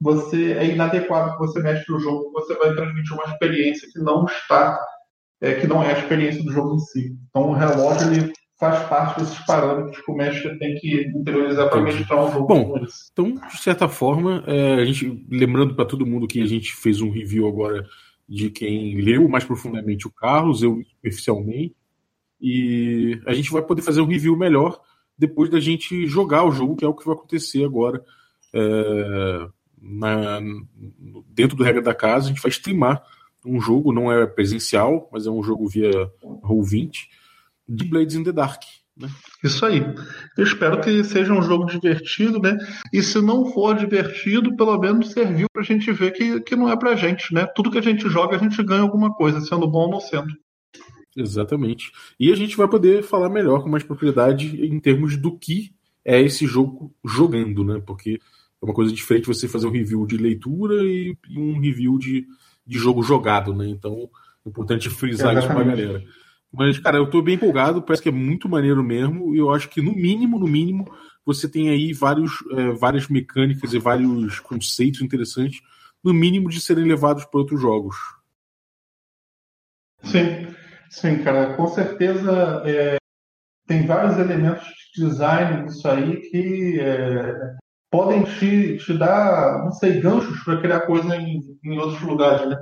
você 0.00 0.52
é 0.52 0.66
inadequado 0.66 1.32
que 1.32 1.38
você 1.38 1.62
mestre 1.62 1.94
o 1.94 2.00
jogo, 2.00 2.32
você 2.32 2.54
vai 2.56 2.74
transmitir 2.74 3.14
uma 3.14 3.32
experiência 3.32 3.88
que 3.92 4.00
não 4.00 4.26
está 4.26 4.78
é, 5.40 5.54
que 5.54 5.66
não 5.66 5.82
é 5.82 5.92
a 5.92 5.98
experiência 5.98 6.42
do 6.42 6.52
jogo 6.52 6.76
em 6.76 6.78
si. 6.78 7.16
Então, 7.28 7.50
o 7.50 7.52
relógio 7.52 8.12
ele 8.12 8.32
faz 8.58 8.88
parte 8.88 9.20
desses 9.20 9.38
parâmetros 9.44 10.04
que 10.04 10.10
o 10.10 10.14
mestre 10.14 10.56
tem 10.58 10.76
que 10.76 11.02
interiorizar 11.16 11.68
para 11.68 11.80
meditrar 11.80 12.24
um 12.24 12.32
jogo. 12.32 12.46
Bom, 12.46 12.74
então, 13.12 13.34
de 13.34 13.60
certa 13.60 13.88
forma, 13.88 14.44
é, 14.46 14.74
a 14.74 14.84
gente, 14.84 15.26
lembrando 15.28 15.74
para 15.74 15.84
todo 15.84 16.06
mundo 16.06 16.28
que 16.28 16.40
a 16.40 16.46
gente 16.46 16.72
fez 16.72 17.00
um 17.00 17.10
review 17.10 17.48
agora 17.48 17.84
de 18.32 18.48
quem 18.48 18.98
leu 18.98 19.28
mais 19.28 19.44
profundamente 19.44 20.06
o 20.06 20.10
Carlos, 20.10 20.62
eu 20.62 20.80
oficialmente, 21.06 21.76
e 22.40 23.20
a 23.26 23.34
gente 23.34 23.52
vai 23.52 23.60
poder 23.60 23.82
fazer 23.82 24.00
um 24.00 24.06
review 24.06 24.34
melhor 24.34 24.80
depois 25.18 25.50
da 25.50 25.60
gente 25.60 26.06
jogar 26.06 26.42
o 26.42 26.50
jogo, 26.50 26.74
que 26.74 26.82
é 26.82 26.88
o 26.88 26.94
que 26.94 27.04
vai 27.04 27.14
acontecer 27.14 27.62
agora. 27.62 28.02
É, 28.54 29.48
na, 29.78 30.40
dentro 31.28 31.58
do 31.58 31.62
regra 31.62 31.82
da 31.82 31.94
casa, 31.94 32.26
a 32.26 32.28
gente 32.30 32.40
vai 32.40 32.50
streamar 32.50 33.04
um 33.44 33.60
jogo, 33.60 33.92
não 33.92 34.10
é 34.10 34.26
presencial, 34.26 35.10
mas 35.12 35.26
é 35.26 35.30
um 35.30 35.42
jogo 35.42 35.68
via 35.68 35.90
Roll20, 36.22 36.92
de 37.68 37.84
Blades 37.84 38.14
in 38.14 38.24
the 38.24 38.32
Dark. 38.32 38.62
Né? 38.96 39.08
Isso 39.42 39.64
aí. 39.64 39.82
Eu 40.36 40.44
espero 40.44 40.80
que 40.80 41.02
seja 41.04 41.32
um 41.32 41.42
jogo 41.42 41.64
divertido, 41.66 42.38
né? 42.38 42.56
E 42.92 43.02
se 43.02 43.20
não 43.20 43.46
for 43.46 43.74
divertido, 43.74 44.54
pelo 44.56 44.78
menos 44.78 45.10
serviu 45.12 45.46
pra 45.52 45.62
gente 45.62 45.90
ver 45.92 46.12
que, 46.12 46.40
que 46.40 46.56
não 46.56 46.68
é 46.68 46.76
pra 46.76 46.94
gente, 46.94 47.32
né? 47.32 47.46
Tudo 47.54 47.70
que 47.70 47.78
a 47.78 47.82
gente 47.82 48.08
joga, 48.08 48.36
a 48.36 48.38
gente 48.38 48.62
ganha 48.62 48.82
alguma 48.82 49.12
coisa, 49.14 49.40
sendo 49.40 49.66
bom 49.66 49.86
ou 49.86 49.90
não 49.92 50.00
sendo. 50.00 50.32
Exatamente. 51.16 51.90
E 52.18 52.32
a 52.32 52.36
gente 52.36 52.56
vai 52.56 52.68
poder 52.68 53.02
falar 53.02 53.28
melhor 53.28 53.62
com 53.62 53.68
mais 53.68 53.82
propriedade 53.82 54.64
em 54.64 54.78
termos 54.80 55.16
do 55.16 55.36
que 55.38 55.72
é 56.04 56.20
esse 56.20 56.46
jogo 56.46 56.94
jogando, 57.04 57.64
né? 57.64 57.82
Porque 57.84 58.18
É 58.60 58.64
uma 58.64 58.74
coisa 58.74 58.92
diferente 58.92 59.26
você 59.26 59.48
fazer 59.48 59.66
um 59.66 59.72
review 59.72 60.06
de 60.06 60.16
leitura 60.16 60.82
e, 60.82 61.16
um 61.36 61.58
review 61.60 61.98
de, 61.98 62.26
de 62.66 62.78
jogo 62.78 63.02
jogado, 63.02 63.54
né? 63.54 63.66
Então, 63.68 64.08
é 64.44 64.48
importante 64.48 64.88
frisar 64.88 65.36
isso 65.36 65.48
pra 65.48 65.62
galera. 65.62 66.02
Mas, 66.52 66.78
cara, 66.78 66.98
eu 66.98 67.08
tô 67.08 67.22
bem 67.22 67.36
empolgado, 67.36 67.80
parece 67.80 68.02
que 68.02 68.10
é 68.10 68.12
muito 68.12 68.48
maneiro 68.48 68.82
mesmo, 68.82 69.34
e 69.34 69.38
eu 69.38 69.50
acho 69.50 69.68
que 69.70 69.80
no 69.80 69.94
mínimo, 69.94 70.38
no 70.38 70.46
mínimo, 70.46 70.92
você 71.24 71.48
tem 71.48 71.70
aí 71.70 71.92
vários, 71.92 72.32
é, 72.52 72.72
várias 72.72 73.08
mecânicas 73.08 73.72
e 73.72 73.78
vários 73.78 74.38
conceitos 74.40 75.00
interessantes, 75.00 75.60
no 76.04 76.12
mínimo 76.12 76.50
de 76.50 76.60
serem 76.60 76.84
levados 76.84 77.24
para 77.24 77.40
outros 77.40 77.60
jogos. 77.60 77.96
Sim, 80.02 80.54
sim, 80.90 81.22
cara, 81.22 81.54
com 81.54 81.68
certeza 81.68 82.62
é, 82.66 82.96
tem 83.66 83.86
vários 83.86 84.18
elementos 84.18 84.66
de 84.94 85.06
design 85.06 85.62
nisso 85.62 85.88
aí 85.88 86.20
que 86.20 86.80
é, 86.80 87.56
podem 87.92 88.22
te, 88.24 88.78
te 88.78 88.94
dar, 88.94 89.62
não 89.64 89.72
sei, 89.72 90.00
ganchos 90.00 90.42
para 90.42 90.58
criar 90.62 90.80
coisa 90.80 91.14
em, 91.14 91.42
em 91.62 91.78
outros 91.78 92.00
lugares, 92.00 92.48
né? 92.48 92.56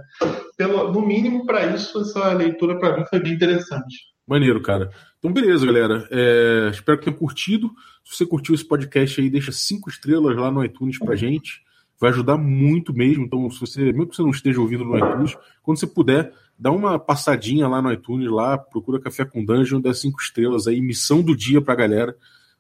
Pelo, 0.57 0.93
no 0.93 1.07
mínimo, 1.07 1.47
para 1.47 1.67
isso, 1.67 2.01
essa 2.01 2.33
leitura 2.33 2.77
para 2.81 2.99
mim 2.99 3.05
foi 3.09 3.21
bem 3.21 3.35
interessante. 3.35 4.11
Maneiro, 4.27 4.61
cara. 4.61 4.91
Então, 5.19 5.33
beleza, 5.33 5.65
galera. 5.65 6.07
É, 6.11 6.71
espero 6.73 6.99
que 6.99 7.05
tenham 7.05 7.17
curtido. 7.17 7.71
Se 8.05 8.17
você 8.17 8.27
curtiu 8.27 8.57
esse 8.57 8.65
podcast 8.65 9.21
aí, 9.21 9.31
deixa 9.31 9.53
cinco 9.53 9.89
estrelas 9.89 10.37
lá 10.37 10.51
no 10.51 10.65
iTunes 10.65 10.99
pra 10.99 11.15
gente. 11.15 11.63
Vai 12.01 12.11
ajudar 12.11 12.37
muito 12.37 12.93
mesmo. 12.93 13.25
Então, 13.25 13.49
se 13.51 13.61
você, 13.61 13.85
mesmo 13.85 14.09
que 14.09 14.17
você 14.17 14.23
não 14.23 14.31
esteja 14.31 14.61
ouvindo 14.61 14.85
no 14.85 14.99
iTunes, 14.99 15.37
quando 15.63 15.79
você 15.79 15.87
puder, 15.87 16.33
dá 16.59 16.73
uma 16.73 16.99
passadinha 16.99 17.69
lá 17.69 17.81
no 17.81 17.93
iTunes, 17.93 18.29
lá, 18.29 18.59
procura 18.59 19.01
Café 19.01 19.25
com 19.25 19.45
Dungeon, 19.45 19.81
dá 19.81 19.95
cinco 19.95 20.21
estrelas 20.21 20.67
aí, 20.67 20.81
missão 20.81 21.23
do 21.23 21.37
dia 21.37 21.61
pra 21.61 21.77
galera, 21.77 22.17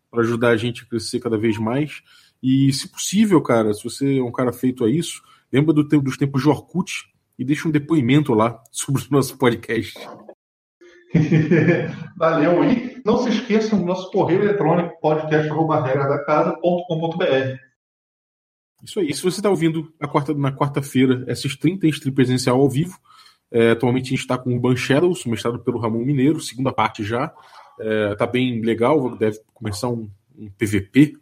para 0.09 0.21
ajudar 0.21 0.51
a 0.51 0.57
gente 0.57 0.85
a 0.85 0.87
crescer 0.87 1.19
cada 1.19 1.37
vez 1.37 1.59
mais. 1.59 2.03
E, 2.43 2.73
se 2.73 2.89
possível, 2.89 3.43
cara, 3.43 3.75
se 3.75 3.85
você 3.85 4.19
é 4.19 4.23
um 4.23 4.33
cara 4.33 4.53
feito 4.53 4.85
a 4.85 4.91
isso, 4.91 5.23
lembra 5.53 5.75
do 5.75 5.87
tempo, 5.87 6.05
dos 6.05 6.17
tempos 6.17 6.43
de 6.43 6.49
Orkut 6.49 7.05
e 7.39 7.45
deixa 7.45 7.69
um 7.69 7.71
depoimento 7.71 8.35
lá 8.35 8.61
sobre 8.73 9.03
o 9.03 9.07
nosso 9.11 9.37
podcast. 9.37 9.95
Valeu. 12.17 12.65
E 12.65 13.03
não 13.05 13.19
se 13.19 13.29
esqueçam 13.31 13.79
do 13.79 13.85
nosso 13.85 14.11
correio 14.11 14.43
eletrônico 14.43 14.99
podcast.regradacasa.com.br. 15.01 17.59
Isso 18.83 19.01
aí. 19.01 19.13
Se 19.13 19.23
você 19.23 19.41
está 19.41 19.51
ouvindo 19.51 19.93
na 20.01 20.09
quarta, 20.09 20.33
na 20.33 20.51
quarta-feira, 20.53 21.25
essas 21.27 21.55
30 21.57 21.87
em 21.87 21.91
stream 21.91 22.15
presencial 22.15 22.59
ao 22.61 22.71
vivo, 22.71 22.99
é, 23.51 23.73
atualmente 23.73 24.07
a 24.07 24.11
gente 24.11 24.21
está 24.21 24.39
com 24.39 24.55
o 24.55 24.61
Ban 24.61 24.77
Shadows, 24.77 25.27
mestrado 25.27 25.59
pelo 25.59 25.79
Ramon 25.79 26.05
Mineiro, 26.05 26.41
segunda 26.41 26.73
parte 26.73 27.05
já. 27.05 27.35
É, 27.79 28.15
tá 28.15 28.27
bem 28.27 28.63
legal, 28.63 29.15
deve 29.17 29.39
começar 29.53 29.89
um, 29.89 30.09
um 30.39 30.49
PVP 30.51 31.19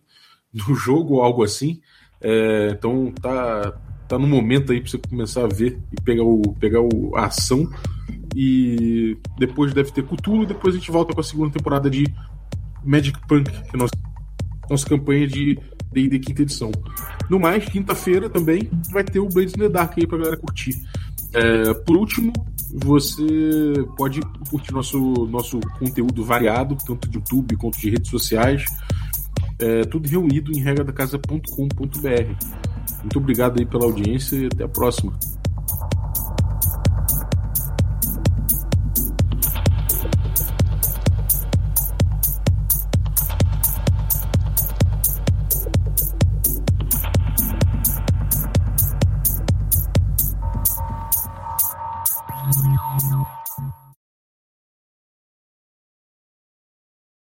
do 0.52 0.74
jogo 0.74 1.14
ou 1.14 1.22
algo 1.22 1.42
assim. 1.42 1.80
É, 2.20 2.70
então 2.72 3.12
tá, 3.20 3.72
tá 4.08 4.18
no 4.18 4.26
momento 4.26 4.72
aí 4.72 4.80
para 4.80 4.90
você 4.90 4.98
começar 4.98 5.44
a 5.44 5.48
ver 5.48 5.78
e 5.92 6.02
pegar, 6.02 6.24
o, 6.24 6.42
pegar 6.58 6.80
o, 6.80 7.16
a 7.16 7.26
ação. 7.26 7.68
E 8.34 9.16
depois 9.38 9.72
deve 9.72 9.90
ter 9.90 10.04
Cthulhu, 10.04 10.46
depois 10.46 10.74
a 10.74 10.78
gente 10.78 10.90
volta 10.90 11.14
com 11.14 11.20
a 11.20 11.24
segunda 11.24 11.52
temporada 11.52 11.88
de 11.88 12.06
Magic 12.84 13.18
Punk, 13.26 13.50
que 13.50 13.76
é 13.76 13.78
nossa, 13.78 13.94
nossa 14.70 14.86
campanha 14.86 15.26
de 15.26 15.58
D&D 15.92 16.18
quinta 16.18 16.42
edição. 16.42 16.70
No 17.28 17.38
mais, 17.38 17.64
quinta-feira 17.64 18.28
também 18.28 18.70
vai 18.90 19.04
ter 19.04 19.18
o 19.18 19.28
Blades 19.28 19.54
in 19.54 19.58
the 19.58 19.68
Dark 19.68 19.96
aí 19.96 20.06
pra 20.06 20.18
galera 20.18 20.36
curtir. 20.36 20.74
É, 21.34 21.74
por 21.74 21.96
último, 21.96 22.32
você 22.72 23.26
pode 23.96 24.20
curtir 24.50 24.72
nosso, 24.72 24.98
nosso 25.26 25.60
conteúdo 25.78 26.24
variado, 26.24 26.76
tanto 26.86 27.08
de 27.08 27.16
YouTube 27.16 27.56
quanto 27.56 27.78
de 27.78 27.90
redes 27.90 28.10
sociais. 28.10 28.64
É, 29.60 29.82
tudo 29.82 30.08
reunido 30.08 30.52
em 30.52 30.60
regradacasa.com.br. 30.60 31.48
Muito 33.00 33.18
obrigado 33.18 33.58
aí 33.58 33.66
pela 33.66 33.84
audiência 33.84 34.36
e 34.36 34.46
até 34.46 34.64
a 34.64 34.68
próxima. 34.68 35.12